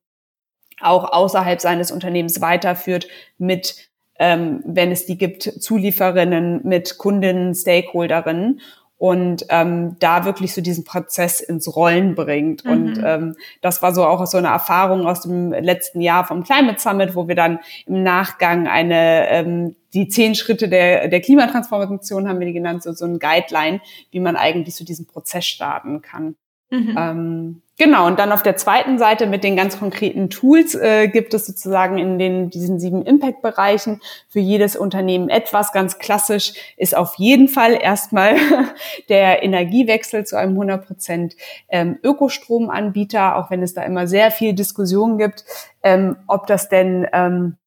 auch 0.80 1.12
außerhalb 1.12 1.60
seines 1.60 1.90
Unternehmens 1.90 2.40
weiterführt 2.40 3.08
mit, 3.38 3.90
ähm, 4.18 4.62
wenn 4.64 4.90
es 4.90 5.06
die 5.06 5.18
gibt, 5.18 5.42
Zulieferinnen, 5.42 6.60
mit 6.64 6.98
Kundinnen, 6.98 7.54
Stakeholderinnen 7.54 8.60
und 9.02 9.46
ähm, 9.48 9.96
da 9.98 10.24
wirklich 10.24 10.54
so 10.54 10.60
diesen 10.60 10.84
Prozess 10.84 11.40
ins 11.40 11.74
Rollen 11.74 12.14
bringt. 12.14 12.64
Mhm. 12.64 12.70
Und 12.70 13.02
ähm, 13.04 13.36
das 13.60 13.82
war 13.82 13.92
so 13.92 14.04
auch 14.04 14.24
so 14.26 14.38
eine 14.38 14.48
Erfahrung 14.48 15.06
aus 15.06 15.22
dem 15.22 15.52
letzten 15.52 16.00
Jahr 16.00 16.24
vom 16.24 16.44
Climate 16.44 16.80
Summit, 16.80 17.16
wo 17.16 17.26
wir 17.26 17.34
dann 17.34 17.58
im 17.86 18.04
Nachgang 18.04 18.68
eine 18.68 19.28
ähm, 19.28 19.74
die 19.94 20.08
zehn 20.08 20.34
Schritte 20.34 20.68
der, 20.68 21.08
der 21.08 21.20
Klimatransformation 21.20 22.28
haben 22.28 22.40
wir 22.40 22.46
die 22.46 22.52
genannt, 22.52 22.82
so, 22.82 22.92
so 22.92 23.04
ein 23.04 23.18
Guideline, 23.18 23.80
wie 24.10 24.20
man 24.20 24.36
eigentlich 24.36 24.74
so 24.76 24.84
diesen 24.84 25.06
Prozess 25.06 25.46
starten 25.46 26.02
kann. 26.02 26.36
Mhm. 26.72 26.96
Ähm, 26.98 27.62
genau, 27.76 28.06
und 28.06 28.18
dann 28.18 28.32
auf 28.32 28.42
der 28.42 28.56
zweiten 28.56 28.98
Seite 28.98 29.26
mit 29.26 29.44
den 29.44 29.56
ganz 29.56 29.78
konkreten 29.78 30.30
Tools 30.30 30.74
äh, 30.74 31.06
gibt 31.08 31.34
es 31.34 31.44
sozusagen 31.44 31.98
in 31.98 32.18
den, 32.18 32.48
diesen 32.48 32.80
sieben 32.80 33.04
Impact-Bereichen 33.04 34.00
für 34.30 34.40
jedes 34.40 34.74
Unternehmen 34.74 35.28
etwas. 35.28 35.72
Ganz 35.72 35.98
klassisch 35.98 36.54
ist 36.78 36.96
auf 36.96 37.16
jeden 37.18 37.48
Fall 37.48 37.78
erstmal 37.78 38.36
der 39.10 39.42
Energiewechsel 39.42 40.24
zu 40.24 40.36
einem 40.36 40.52
100 40.52 40.86
Prozent 40.86 41.36
ähm, 41.68 41.98
Ökostromanbieter, 42.02 43.36
auch 43.36 43.50
wenn 43.50 43.62
es 43.62 43.74
da 43.74 43.82
immer 43.82 44.06
sehr 44.06 44.30
viel 44.30 44.54
Diskussion 44.54 45.18
gibt, 45.18 45.44
ähm, 45.82 46.16
ob 46.26 46.46
das 46.46 46.70
denn 46.70 47.06
ähm, 47.12 47.58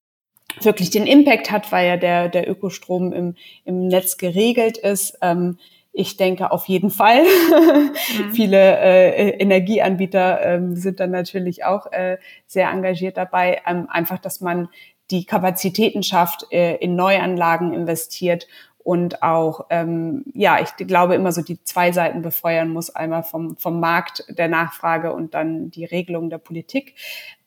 wirklich 0.62 0.90
den 0.90 1.08
Impact 1.08 1.52
hat, 1.52 1.72
weil 1.72 1.88
ja 1.88 1.98
der, 1.98 2.30
der 2.30 2.50
Ökostrom 2.50 3.14
im, 3.14 3.36
im 3.64 3.88
Netz 3.88 4.18
geregelt 4.18 4.78
ist. 4.78 5.18
Ähm, 5.22 5.58
ich 5.98 6.18
denke 6.18 6.52
auf 6.52 6.68
jeden 6.68 6.90
Fall. 6.90 7.24
Mhm. 7.24 7.92
Viele 8.34 8.78
äh, 8.80 9.30
Energieanbieter 9.38 10.42
ähm, 10.46 10.76
sind 10.76 11.00
dann 11.00 11.12
natürlich 11.12 11.64
auch 11.64 11.92
äh, 11.92 12.18
sehr 12.46 12.70
engagiert 12.70 13.16
dabei. 13.18 13.62
Ähm, 13.66 13.88
einfach, 13.90 14.20
dass 14.20 14.42
man 14.42 14.68
die 15.12 15.26
Kapazitäten 15.26 16.04
schafft, 16.04 16.52
äh, 16.52 16.76
in 16.76 16.96
Neuanlagen 16.96 17.74
investiert 17.74 18.48
und 18.86 19.24
auch, 19.24 19.66
ähm, 19.72 20.24
ja, 20.36 20.60
ich 20.62 20.76
glaube 20.76 21.16
immer 21.16 21.32
so 21.32 21.42
die 21.42 21.60
zwei 21.64 21.92
Seiten 21.92 22.22
befeuern 22.22 22.70
muss, 22.70 22.92
einmal 22.92 23.24
vom, 23.24 23.58
vom 23.58 23.80
Markt 23.80 24.24
der 24.30 24.48
Nachfrage 24.48 25.12
und 25.12 25.34
dann 25.34 25.72
die 25.72 25.86
Regelung 25.86 26.30
der 26.30 26.38
Politik. 26.38 26.94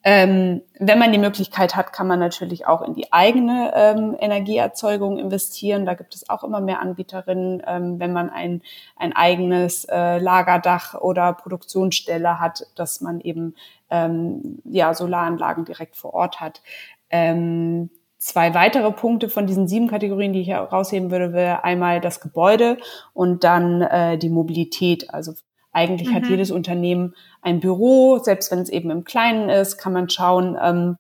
Ähm, 0.03 0.63
wenn 0.81 0.99
man 0.99 1.13
die 1.13 1.19
Möglichkeit 1.19 1.77
hat, 1.77 1.93
kann 1.93 2.09
man 2.09 2.19
natürlich 2.19 2.67
auch 2.67 2.83
in 2.83 2.95
die 2.95 3.13
eigene 3.13 3.71
ähm, 3.77 4.17
Energieerzeugung 4.19 5.17
investieren. 5.17 5.87
Da 5.87 5.95
gibt 5.95 6.17
es 6.17 6.29
auch 6.29 6.43
immer 6.43 6.61
mehr 6.61 6.81
Anbieterinnen, 6.81 7.63
ähm, 7.65 8.01
wenn 8.01 8.13
man 8.13 8.31
ein, 8.31 8.61
ein 8.97 9.15
eigenes 9.15 9.85
äh, 9.85 10.19
Lagerdach 10.19 10.95
oder 10.95 11.35
Produktionsstelle 11.35 12.41
hat, 12.41 12.67
dass 12.75 13.01
man 13.01 13.21
eben 13.21 13.55
ähm, 13.91 14.59
ja, 14.65 14.93
Solaranlagen 14.93 15.65
direkt 15.65 15.95
vor 15.95 16.15
Ort 16.15 16.41
hat. 16.41 16.63
Ähm, 17.11 17.91
zwei 18.19 18.53
weitere 18.55 18.91
Punkte 18.93 19.29
von 19.29 19.47
diesen 19.47 19.69
sieben 19.69 19.89
Kategorien, 19.89 20.33
die 20.33 20.41
ich 20.43 20.49
herausheben 20.49 21.11
würde, 21.11 21.33
wäre 21.33 21.65
einmal 21.65 22.01
das 22.01 22.21
Gebäude 22.21 22.79
und 23.15 23.45
dann 23.45 23.83
äh, 23.83 24.19
die 24.19 24.29
Mobilität, 24.29 25.13
also 25.15 25.35
eigentlich 25.73 26.11
mhm. 26.11 26.15
hat 26.15 26.27
jedes 26.27 26.51
Unternehmen 26.51 27.15
ein 27.43 27.61
Büro, 27.61 28.19
selbst 28.19 28.51
wenn 28.51 28.59
es 28.59 28.69
eben 28.69 28.91
im 28.91 29.05
Kleinen 29.05 29.49
ist, 29.49 29.79
kann 29.79 29.93
man 29.93 30.11
schauen, 30.11 30.57
ähm, 30.61 30.97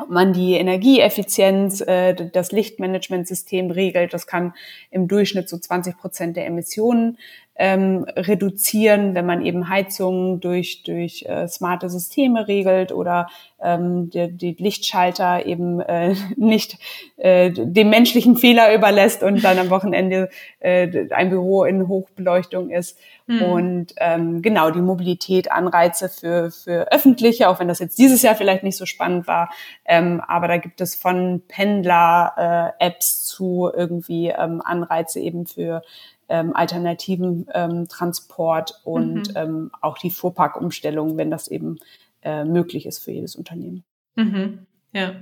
ob 0.00 0.10
man 0.10 0.32
die 0.32 0.54
Energieeffizienz, 0.54 1.80
äh, 1.80 2.14
das 2.14 2.52
Lichtmanagementsystem 2.52 3.70
regelt. 3.70 4.14
Das 4.14 4.26
kann 4.26 4.54
im 4.90 5.08
Durchschnitt 5.08 5.48
so 5.48 5.58
20 5.58 5.98
Prozent 5.98 6.36
der 6.36 6.46
Emissionen 6.46 7.18
ähm, 7.58 8.06
reduzieren, 8.16 9.14
wenn 9.16 9.26
man 9.26 9.44
eben 9.44 9.68
Heizungen 9.68 10.38
durch, 10.40 10.84
durch 10.84 11.24
äh, 11.26 11.48
smarte 11.48 11.90
Systeme 11.90 12.46
regelt 12.46 12.92
oder 12.92 13.28
ähm, 13.60 14.10
die, 14.10 14.30
die 14.30 14.56
Lichtschalter 14.56 15.44
eben 15.44 15.80
äh, 15.80 16.14
nicht 16.36 16.78
äh, 17.16 17.50
dem 17.50 17.90
menschlichen 17.90 18.36
Fehler 18.36 18.72
überlässt 18.72 19.24
und 19.24 19.42
dann 19.42 19.58
am 19.58 19.70
Wochenende 19.70 20.30
äh, 20.60 21.08
ein 21.10 21.30
Büro 21.30 21.64
in 21.64 21.88
Hochbeleuchtung 21.88 22.70
ist. 22.70 22.96
Mhm. 23.26 23.42
Und 23.42 23.94
ähm, 23.96 24.40
genau, 24.40 24.70
die 24.70 24.80
Mobilität, 24.80 25.50
Anreize 25.50 26.08
für, 26.08 26.52
für 26.52 26.92
öffentliche, 26.92 27.48
auch 27.48 27.58
wenn 27.58 27.68
das 27.68 27.80
jetzt 27.80 27.98
dieses 27.98 28.22
Jahr 28.22 28.36
vielleicht 28.36 28.62
nicht 28.62 28.76
so 28.76 28.86
spannend 28.86 29.26
war, 29.26 29.50
ähm, 29.84 30.22
aber 30.26 30.46
da 30.46 30.58
gibt 30.58 30.80
es 30.80 30.94
von 30.94 31.42
Pendler-Apps 31.48 33.22
äh, 33.22 33.26
zu 33.26 33.70
irgendwie 33.74 34.28
ähm, 34.28 34.62
Anreize 34.64 35.18
eben 35.18 35.44
für 35.44 35.82
ähm, 36.28 36.54
alternativen 36.54 37.46
ähm, 37.54 37.88
Transport 37.88 38.80
und 38.84 39.30
mhm. 39.30 39.36
ähm, 39.36 39.70
auch 39.80 39.98
die 39.98 40.10
Fuhrparkumstellung, 40.10 41.16
wenn 41.16 41.30
das 41.30 41.48
eben 41.48 41.78
äh, 42.22 42.44
möglich 42.44 42.86
ist 42.86 42.98
für 42.98 43.12
jedes 43.12 43.36
Unternehmen. 43.36 43.84
Mhm. 44.16 44.66
Ja. 44.92 45.14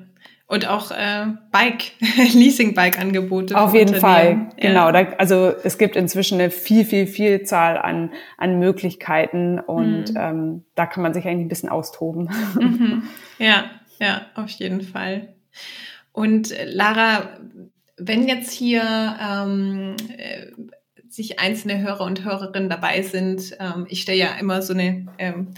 Und 0.49 0.69
auch 0.69 0.93
äh, 0.93 1.27
Bike, 1.51 1.93
Leasing-Bike-Angebote. 2.33 3.59
Auf 3.59 3.75
jeden 3.75 3.97
Fall, 3.97 4.51
genau. 4.57 4.93
Da, 4.93 5.01
also 5.19 5.53
es 5.65 5.77
gibt 5.77 5.97
inzwischen 5.97 6.41
eine 6.41 6.51
viel, 6.51 6.85
viel, 6.85 7.09
viel 7.09 7.43
Zahl 7.43 7.77
an, 7.77 8.13
an 8.39 8.61
Möglichkeiten 8.61 9.59
und 9.59 10.13
mhm. 10.13 10.17
ähm, 10.17 10.65
da 10.77 10.87
kann 10.87 11.03
man 11.03 11.15
sich 11.15 11.27
eigentlich 11.27 11.47
ein 11.47 11.49
bisschen 11.49 11.69
austoben. 11.69 12.31
Mhm. 12.55 13.03
Ja, 13.39 13.65
ja, 13.99 14.27
auf 14.35 14.51
jeden 14.51 14.83
Fall. 14.83 15.35
Und 16.13 16.53
äh, 16.53 16.65
Lara, 16.65 17.29
wenn 17.99 18.29
jetzt 18.29 18.53
hier 18.53 18.83
ähm, 19.21 19.97
äh, 20.17 20.47
sich 21.11 21.39
einzelne 21.39 21.81
Hörer 21.81 22.05
und 22.05 22.25
Hörerinnen 22.25 22.69
dabei 22.69 23.03
sind. 23.03 23.57
Ähm, 23.59 23.87
ich 23.89 24.03
stelle 24.03 24.19
ja 24.19 24.35
immer 24.39 24.63
so 24.63 24.73
eine 24.73 25.07
ähm, 25.19 25.49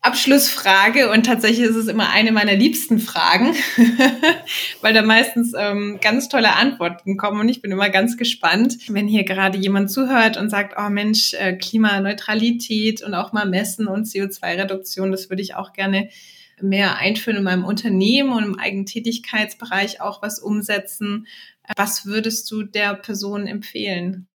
Abschlussfrage 0.00 1.10
und 1.10 1.26
tatsächlich 1.26 1.66
ist 1.66 1.76
es 1.76 1.88
immer 1.88 2.10
eine 2.10 2.32
meiner 2.32 2.54
liebsten 2.54 2.98
Fragen, 2.98 3.54
weil 4.80 4.94
da 4.94 5.02
meistens 5.02 5.52
ähm, 5.56 5.98
ganz 6.00 6.28
tolle 6.28 6.54
Antworten 6.54 7.16
kommen 7.16 7.40
und 7.40 7.48
ich 7.48 7.62
bin 7.62 7.72
immer 7.72 7.90
ganz 7.90 8.16
gespannt, 8.16 8.76
wenn 8.88 9.08
hier 9.08 9.24
gerade 9.24 9.58
jemand 9.58 9.90
zuhört 9.90 10.36
und 10.36 10.50
sagt, 10.50 10.74
oh 10.78 10.88
Mensch, 10.90 11.34
äh, 11.34 11.54
Klimaneutralität 11.54 13.02
und 13.02 13.14
auch 13.14 13.32
mal 13.32 13.46
Messen 13.46 13.86
und 13.86 14.06
CO2-Reduktion, 14.06 15.10
das 15.10 15.30
würde 15.30 15.42
ich 15.42 15.54
auch 15.54 15.72
gerne 15.72 16.08
mehr 16.60 16.98
einführen 16.98 17.38
in 17.38 17.44
meinem 17.44 17.64
Unternehmen 17.64 18.32
und 18.32 18.44
im 18.44 18.58
eigenen 18.58 18.86
Tätigkeitsbereich 18.86 20.00
auch 20.00 20.22
was 20.22 20.38
umsetzen. 20.38 21.26
Was 21.76 22.06
würdest 22.06 22.50
du 22.50 22.62
der 22.62 22.94
Person 22.94 23.46
empfehlen? 23.46 24.26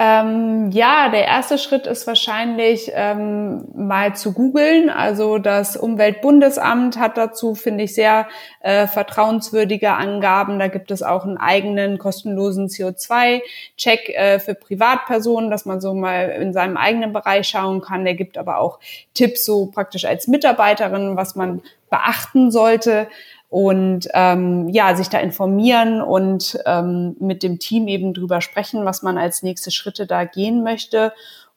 Ähm, 0.00 0.70
ja, 0.70 1.08
der 1.08 1.26
erste 1.26 1.58
Schritt 1.58 1.88
ist 1.88 2.06
wahrscheinlich 2.06 2.92
ähm, 2.94 3.64
mal 3.74 4.14
zu 4.14 4.32
googeln. 4.32 4.90
Also 4.90 5.38
das 5.38 5.76
Umweltbundesamt 5.76 7.00
hat 7.00 7.16
dazu, 7.16 7.56
finde 7.56 7.82
ich, 7.82 7.96
sehr 7.96 8.28
äh, 8.60 8.86
vertrauenswürdige 8.86 9.90
Angaben. 9.90 10.60
Da 10.60 10.68
gibt 10.68 10.92
es 10.92 11.02
auch 11.02 11.24
einen 11.24 11.36
eigenen 11.36 11.98
kostenlosen 11.98 12.68
CO2-Check 12.68 14.10
äh, 14.10 14.38
für 14.38 14.54
Privatpersonen, 14.54 15.50
dass 15.50 15.66
man 15.66 15.80
so 15.80 15.94
mal 15.94 16.28
in 16.28 16.52
seinem 16.52 16.76
eigenen 16.76 17.12
Bereich 17.12 17.48
schauen 17.48 17.80
kann. 17.80 18.04
Der 18.04 18.14
gibt 18.14 18.38
aber 18.38 18.58
auch 18.58 18.78
Tipps 19.14 19.44
so 19.44 19.66
praktisch 19.66 20.04
als 20.04 20.28
Mitarbeiterin, 20.28 21.16
was 21.16 21.34
man 21.34 21.60
beachten 21.90 22.52
sollte 22.52 23.08
und 23.48 24.08
ähm, 24.12 24.68
ja, 24.68 24.94
sich 24.94 25.08
da 25.08 25.18
informieren 25.18 26.02
und 26.02 26.58
ähm, 26.66 27.16
mit 27.18 27.42
dem 27.42 27.58
Team 27.58 27.88
eben 27.88 28.12
drüber 28.12 28.40
sprechen, 28.40 28.84
was 28.84 29.02
man 29.02 29.16
als 29.16 29.42
nächste 29.42 29.70
Schritte 29.70 30.06
da 30.06 30.24
gehen 30.24 30.62
möchte. 30.62 31.12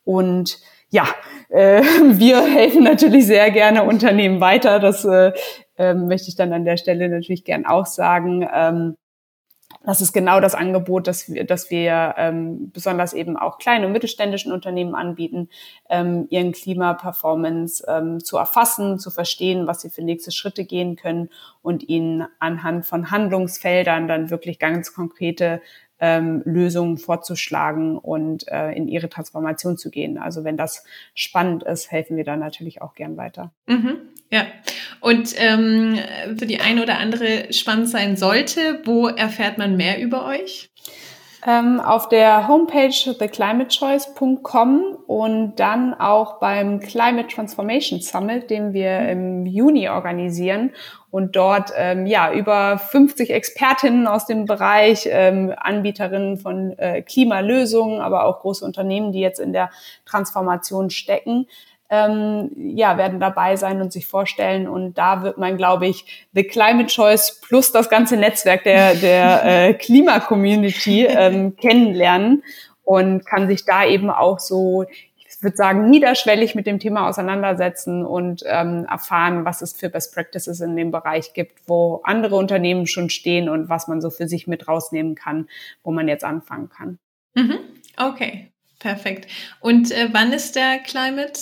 Und 0.06 0.60
ja, 0.89 1.06
äh, 1.49 1.82
wir 1.82 2.41
helfen 2.45 2.84
natürlich 2.84 3.27
sehr 3.27 3.51
gerne 3.51 3.84
Unternehmen 3.84 4.39
weiter. 4.39 4.80
Das 4.80 5.04
äh, 5.04 5.34
äh, 5.77 5.93
möchte 5.93 6.30
ich 6.30 6.36
dann 6.36 6.54
an 6.54 6.65
der 6.65 6.77
Stelle 6.77 7.10
natürlich 7.10 7.43
gern 7.43 7.65
auch 7.65 7.86
sagen. 7.86 8.47
Ähm, 8.54 8.95
das 9.84 10.02
ist 10.02 10.13
genau 10.13 10.39
das 10.39 10.54
Angebot, 10.54 11.08
das 11.08 11.28
wir, 11.30 11.44
das 11.44 11.72
wir 11.72 12.13
ähm, 12.17 12.72
besonders 12.72 13.13
eben 13.13 13.36
auch 13.36 13.58
kleinen 13.58 13.86
und 13.86 13.91
mittelständischen 13.91 14.52
Unternehmen 14.52 14.94
anbieten, 14.94 15.50
ähm, 15.89 16.28
ihren 16.30 16.52
Klimaperformance 16.52 17.84
ähm, 17.88 18.24
zu 18.24 18.38
erfassen, 18.38 19.00
zu 19.00 19.10
verstehen, 19.10 19.67
was 19.67 19.82
sie 19.82 19.89
für 19.89 20.04
nächste 20.04 20.32
Schritte 20.32 20.65
gehen 20.65 20.96
können 20.96 21.30
und 21.62 21.88
ihnen 21.89 22.28
anhand 22.39 22.86
von 22.86 23.10
Handlungsfeldern 23.10 24.08
dann 24.08 24.30
wirklich 24.30 24.60
ganz 24.60 24.94
konkrete 24.94 25.62
ähm, 26.00 26.41
Lösungen 26.46 26.98
vorzuschlagen 26.98 27.98
und 27.98 28.48
äh, 28.50 28.72
in 28.72 28.88
ihre 28.88 29.10
Transformation 29.10 29.78
zu 29.78 29.89
gehen. 29.89 30.17
Also 30.17 30.44
wenn 30.44 30.58
das 30.58 30.84
spannend 31.13 31.63
ist, 31.63 31.91
helfen 31.91 32.17
wir 32.17 32.24
dann 32.24 32.39
natürlich 32.39 32.82
auch 32.82 32.96
gern 32.96 33.17
weiter. 33.17 33.52
Mhm, 33.67 33.98
ja. 34.32 34.48
Und 35.02 35.34
ähm, 35.38 36.00
für 36.38 36.46
die 36.46 36.62
eine 36.62 36.84
oder 36.84 36.98
andere 36.98 37.52
spannend 37.52 37.89
sein 37.89 38.15
sollte, 38.15 38.82
wo 38.86 39.08
erfährt 39.08 39.58
man 39.58 39.76
mehr 39.76 40.02
über 40.02 40.26
euch? 40.26 40.72
Ähm, 41.46 41.80
auf 41.80 42.08
der 42.08 42.48
Homepage 42.48 42.94
theclimatechoice.com 43.17 44.98
und 45.08 45.56
dann 45.56 45.96
auch 45.96 46.39
beim 46.39 46.80
Climate 46.80 47.28
Transformation 47.30 48.00
Summit, 48.00 48.52
den 48.52 48.74
wir 48.74 49.10
im 49.10 49.48
Juni 49.48 49.89
organisieren 49.89 50.70
und 51.10 51.36
dort 51.36 51.72
ähm, 51.76 52.06
ja 52.06 52.32
über 52.32 52.78
50 52.78 53.32
Expertinnen 53.32 54.06
aus 54.06 54.28
dem 54.28 54.46
Bereich, 54.46 55.10
ähm, 55.12 55.52
Anbieterinnen 55.58 56.38
von 56.38 56.78
äh, 56.78 57.02
Klimalösungen, 57.02 58.02
aber 58.02 58.26
auch 58.26 58.41
große 58.41 58.63
Unternehmen, 58.63 59.12
die 59.12 59.20
jetzt 59.20 59.39
in 59.39 59.52
der 59.52 59.72
Transformation 60.06 60.91
stecken, 60.91 61.48
ähm, 61.91 62.49
ja, 62.56 62.97
werden 62.97 63.19
dabei 63.19 63.58
sein 63.58 63.82
und 63.82 63.91
sich 63.91 64.08
vorstellen. 64.08 64.67
Und 64.67 64.97
da 64.97 65.23
wird 65.23 65.38
man, 65.38 65.58
glaube 65.58 65.88
ich, 65.88 66.25
The 66.34 66.45
Climate 66.45 66.88
Choice 66.88 67.41
plus 67.41 67.73
das 67.73 67.89
ganze 67.89 68.15
Netzwerk 68.15 68.63
der, 68.63 68.95
der 68.95 69.43
äh, 69.69 69.73
Klima-Community 69.73 71.06
ähm, 71.06 71.58
kennenlernen 71.58 72.43
und 72.84 73.25
kann 73.25 73.47
sich 73.49 73.65
da 73.65 73.86
eben 73.86 74.10
auch 74.10 74.39
so, 74.39 74.86
ich 75.17 75.43
würde 75.43 75.58
sagen, 75.58 75.89
niederschwellig 75.89 76.56
mit 76.56 76.65
dem 76.65 76.80
Thema 76.80 77.10
auseinandersetzen 77.10 78.06
und 78.06 78.41
ähm, 78.45 78.86
erfahren, 78.89 79.43
was 79.43 79.62
es 79.62 79.73
für 79.73 79.89
Best 79.89 80.15
Practices 80.15 80.62
in 80.62 80.77
dem 80.77 80.91
Bereich 80.91 81.34
gibt, 81.34 81.60
wo 81.67 81.99
andere 82.06 82.38
Unternehmen 82.38 82.88
schon 82.88 83.10
stehen 83.10 83.49
und 83.49 83.67
was 83.67 83.89
man 83.89 83.99
so 83.99 84.10
für 84.10 84.30
sich 84.30 84.47
mit 84.47 84.69
rausnehmen 84.69 85.15
kann, 85.15 85.49
wo 85.84 85.91
man 85.91 86.08
jetzt 86.08 86.23
anfangen 86.23 86.69
kann. 86.69 86.99
Mhm. 87.34 87.60
Okay, 87.97 88.51
perfekt. 88.80 89.27
Und 89.60 89.91
äh, 89.91 90.08
wann 90.13 90.32
ist 90.32 90.56
der 90.56 90.80
Climate 90.80 91.39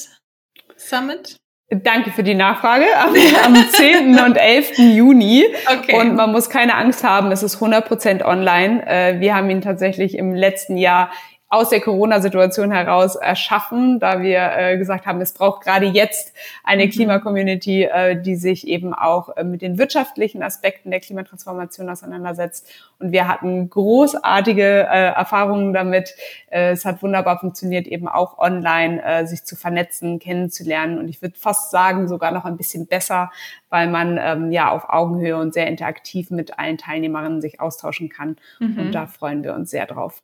Summit? 0.79 1.37
Danke 1.71 2.11
für 2.11 2.23
die 2.23 2.33
Nachfrage. 2.33 2.85
Am, 2.97 3.13
am 3.45 3.69
10. 3.69 4.17
und 4.19 4.37
11. 4.37 4.79
Juni. 4.79 5.45
Okay. 5.71 5.99
Und 5.99 6.15
man 6.15 6.31
muss 6.31 6.49
keine 6.49 6.75
Angst 6.75 7.03
haben, 7.03 7.31
es 7.31 7.43
ist 7.43 7.57
100% 7.57 8.23
online. 8.23 8.87
Äh, 8.87 9.19
wir 9.19 9.35
haben 9.35 9.49
ihn 9.51 9.61
tatsächlich 9.61 10.17
im 10.17 10.33
letzten 10.33 10.77
Jahr 10.77 11.11
aus 11.51 11.69
der 11.69 11.81
Corona-Situation 11.81 12.71
heraus 12.71 13.15
erschaffen, 13.15 13.99
da 13.99 14.21
wir 14.21 14.51
äh, 14.55 14.77
gesagt 14.77 15.07
haben, 15.07 15.19
es 15.19 15.33
braucht 15.33 15.63
gerade 15.63 15.88
jetzt 15.88 16.35
eine 16.63 16.85
mhm. 16.85 16.91
Klimakommunity, 16.91 17.85
äh, 17.85 18.21
die 18.21 18.35
sich 18.35 18.67
eben 18.67 18.93
auch 18.93 19.35
äh, 19.35 19.43
mit 19.43 19.63
den 19.63 19.79
wirtschaftlichen 19.79 20.43
Aspekten 20.43 20.91
der 20.91 20.99
Klimatransformation 20.99 21.89
auseinandersetzt. 21.89 22.69
Und 22.99 23.12
wir 23.12 23.27
hatten 23.27 23.67
großartige 23.67 24.62
äh, 24.62 25.13
Erfahrungen 25.13 25.73
damit. 25.73 26.13
Äh, 26.51 26.73
es 26.73 26.85
hat 26.85 27.01
wunderbar 27.01 27.39
funktioniert, 27.39 27.88
eben 27.88 28.07
auch 28.07 28.38
online 28.38 29.03
äh, 29.03 29.25
sich 29.25 29.43
zu 29.43 29.55
vernetzen, 29.55 30.19
kennenzulernen. 30.19 30.99
Und 30.99 31.07
ich 31.07 31.23
würde 31.23 31.35
fast 31.35 31.71
sagen, 31.71 32.07
sogar 32.07 32.31
noch 32.31 32.45
ein 32.45 32.57
bisschen 32.57 32.85
besser, 32.85 33.31
weil 33.69 33.88
man 33.88 34.19
ähm, 34.21 34.51
ja 34.51 34.69
auf 34.69 34.88
Augenhöhe 34.88 35.38
und 35.38 35.55
sehr 35.55 35.65
interaktiv 35.65 36.29
mit 36.29 36.59
allen 36.59 36.77
Teilnehmerinnen 36.77 37.41
sich 37.41 37.59
austauschen 37.59 38.09
kann. 38.09 38.35
Mhm. 38.59 38.77
Und 38.77 38.91
da 38.91 39.07
freuen 39.07 39.43
wir 39.43 39.55
uns 39.55 39.71
sehr 39.71 39.88
drauf. 39.88 40.21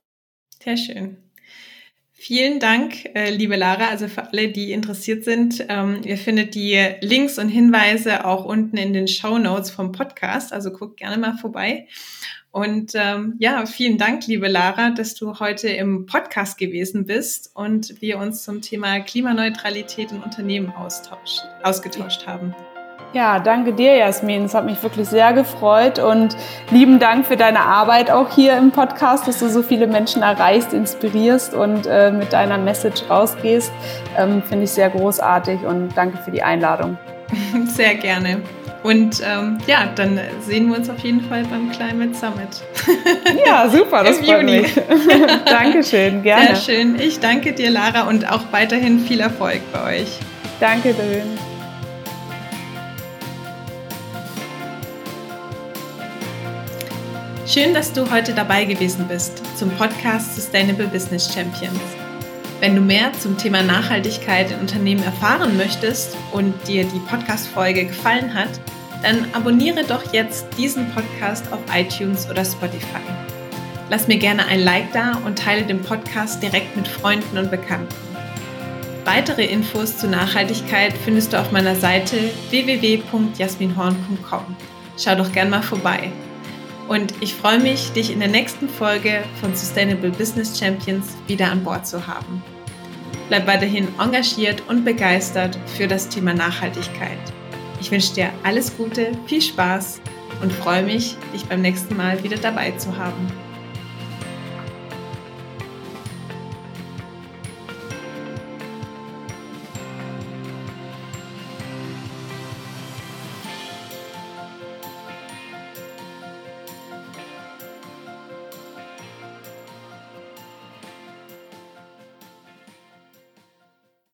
Sehr 0.62 0.76
schön. 0.76 1.16
Vielen 2.18 2.60
Dank, 2.60 3.04
äh, 3.14 3.30
liebe 3.30 3.56
Lara. 3.56 3.88
Also 3.88 4.08
für 4.08 4.32
alle, 4.32 4.48
die 4.48 4.72
interessiert 4.72 5.22
sind, 5.22 5.64
ähm, 5.68 6.00
ihr 6.02 6.16
findet 6.16 6.54
die 6.54 6.76
Links 7.02 7.38
und 7.38 7.48
Hinweise 7.48 8.24
auch 8.24 8.44
unten 8.44 8.78
in 8.78 8.92
den 8.94 9.06
Show 9.06 9.38
Notes 9.38 9.70
vom 9.70 9.92
Podcast. 9.92 10.52
Also 10.52 10.72
guckt 10.72 10.96
gerne 10.96 11.18
mal 11.18 11.36
vorbei. 11.36 11.86
Und 12.50 12.92
ähm, 12.94 13.34
ja, 13.38 13.66
vielen 13.66 13.98
Dank, 13.98 14.26
liebe 14.26 14.48
Lara, 14.48 14.90
dass 14.90 15.14
du 15.14 15.38
heute 15.40 15.68
im 15.68 16.06
Podcast 16.06 16.56
gewesen 16.56 17.04
bist 17.04 17.50
und 17.54 18.00
wir 18.00 18.16
uns 18.16 18.44
zum 18.44 18.62
Thema 18.62 19.00
Klimaneutralität 19.00 20.10
in 20.10 20.22
Unternehmen 20.22 20.72
ausgetauscht 20.72 22.26
haben. 22.26 22.54
Ja, 23.12 23.38
danke 23.38 23.72
dir, 23.72 23.96
Jasmin. 23.96 24.44
Es 24.44 24.54
hat 24.54 24.66
mich 24.66 24.82
wirklich 24.82 25.08
sehr 25.08 25.32
gefreut 25.32 25.98
und 25.98 26.36
lieben 26.70 26.98
Dank 26.98 27.24
für 27.26 27.36
deine 27.36 27.60
Arbeit 27.60 28.10
auch 28.10 28.34
hier 28.34 28.56
im 28.56 28.72
Podcast, 28.72 29.26
dass 29.26 29.38
du 29.38 29.48
so 29.48 29.62
viele 29.62 29.86
Menschen 29.86 30.22
erreichst, 30.22 30.72
inspirierst 30.72 31.54
und 31.54 31.86
äh, 31.86 32.10
mit 32.10 32.32
deiner 32.32 32.58
Message 32.58 33.02
rausgehst. 33.08 33.72
Ähm, 34.18 34.42
Finde 34.42 34.64
ich 34.64 34.70
sehr 34.70 34.90
großartig 34.90 35.64
und 35.64 35.96
danke 35.96 36.18
für 36.18 36.30
die 36.30 36.42
Einladung. 36.42 36.98
Sehr 37.66 37.94
gerne. 37.96 38.40
Und 38.82 39.20
ähm, 39.20 39.58
ja, 39.66 39.88
dann 39.96 40.20
sehen 40.40 40.68
wir 40.68 40.76
uns 40.76 40.88
auf 40.88 41.00
jeden 41.00 41.20
Fall 41.22 41.42
beim 41.50 41.72
Climate 41.72 42.14
Summit. 42.14 42.62
Ja, 43.44 43.68
super, 43.68 44.04
das 44.04 44.18
freut 44.18 44.42
Juni. 44.42 44.60
mich. 44.60 44.74
Dankeschön, 45.44 46.22
gerne. 46.22 46.54
Sehr 46.54 46.76
schön. 46.76 47.00
Ich 47.00 47.18
danke 47.18 47.52
dir, 47.52 47.70
Lara, 47.70 48.02
und 48.02 48.30
auch 48.30 48.42
weiterhin 48.52 49.00
viel 49.00 49.20
Erfolg 49.20 49.60
bei 49.72 50.02
euch. 50.02 50.18
Danke, 50.60 50.94
Dön. 50.94 51.55
Schön, 57.56 57.72
dass 57.72 57.90
du 57.90 58.10
heute 58.10 58.34
dabei 58.34 58.66
gewesen 58.66 59.08
bist 59.08 59.40
zum 59.56 59.70
Podcast 59.70 60.36
Sustainable 60.36 60.88
Business 60.88 61.32
Champions. 61.32 61.80
Wenn 62.60 62.74
du 62.74 62.82
mehr 62.82 63.14
zum 63.14 63.38
Thema 63.38 63.62
Nachhaltigkeit 63.62 64.50
in 64.50 64.58
Unternehmen 64.58 65.02
erfahren 65.02 65.56
möchtest 65.56 66.18
und 66.32 66.52
dir 66.68 66.84
die 66.84 66.98
Podcast-Folge 67.08 67.86
gefallen 67.86 68.34
hat, 68.34 68.60
dann 69.02 69.24
abonniere 69.32 69.84
doch 69.84 70.12
jetzt 70.12 70.44
diesen 70.58 70.92
Podcast 70.92 71.50
auf 71.50 71.60
iTunes 71.74 72.28
oder 72.28 72.44
Spotify. 72.44 73.00
Lass 73.88 74.06
mir 74.06 74.18
gerne 74.18 74.44
ein 74.48 74.60
Like 74.60 74.92
da 74.92 75.12
und 75.24 75.38
teile 75.38 75.62
den 75.62 75.80
Podcast 75.80 76.42
direkt 76.42 76.76
mit 76.76 76.86
Freunden 76.86 77.38
und 77.38 77.50
Bekannten. 77.50 77.94
Weitere 79.06 79.46
Infos 79.46 79.96
zu 79.96 80.08
Nachhaltigkeit 80.08 80.92
findest 80.92 81.32
du 81.32 81.40
auf 81.40 81.52
meiner 81.52 81.74
Seite 81.74 82.18
www.jasminhorn.com. 82.50 84.44
Schau 84.98 85.14
doch 85.14 85.32
gern 85.32 85.48
mal 85.48 85.62
vorbei. 85.62 86.12
Und 86.88 87.14
ich 87.20 87.34
freue 87.34 87.58
mich, 87.58 87.92
dich 87.92 88.12
in 88.12 88.20
der 88.20 88.28
nächsten 88.28 88.68
Folge 88.68 89.24
von 89.40 89.54
Sustainable 89.54 90.10
Business 90.10 90.58
Champions 90.58 91.16
wieder 91.26 91.50
an 91.50 91.64
Bord 91.64 91.86
zu 91.86 92.06
haben. 92.06 92.42
Bleib 93.28 93.46
weiterhin 93.48 93.88
engagiert 93.98 94.62
und 94.68 94.84
begeistert 94.84 95.58
für 95.76 95.88
das 95.88 96.08
Thema 96.08 96.32
Nachhaltigkeit. 96.32 97.18
Ich 97.80 97.90
wünsche 97.90 98.14
dir 98.14 98.30
alles 98.44 98.76
Gute, 98.76 99.12
viel 99.26 99.42
Spaß 99.42 100.00
und 100.42 100.52
freue 100.52 100.84
mich, 100.84 101.16
dich 101.34 101.44
beim 101.46 101.60
nächsten 101.60 101.96
Mal 101.96 102.22
wieder 102.22 102.36
dabei 102.36 102.70
zu 102.72 102.96
haben. 102.96 103.26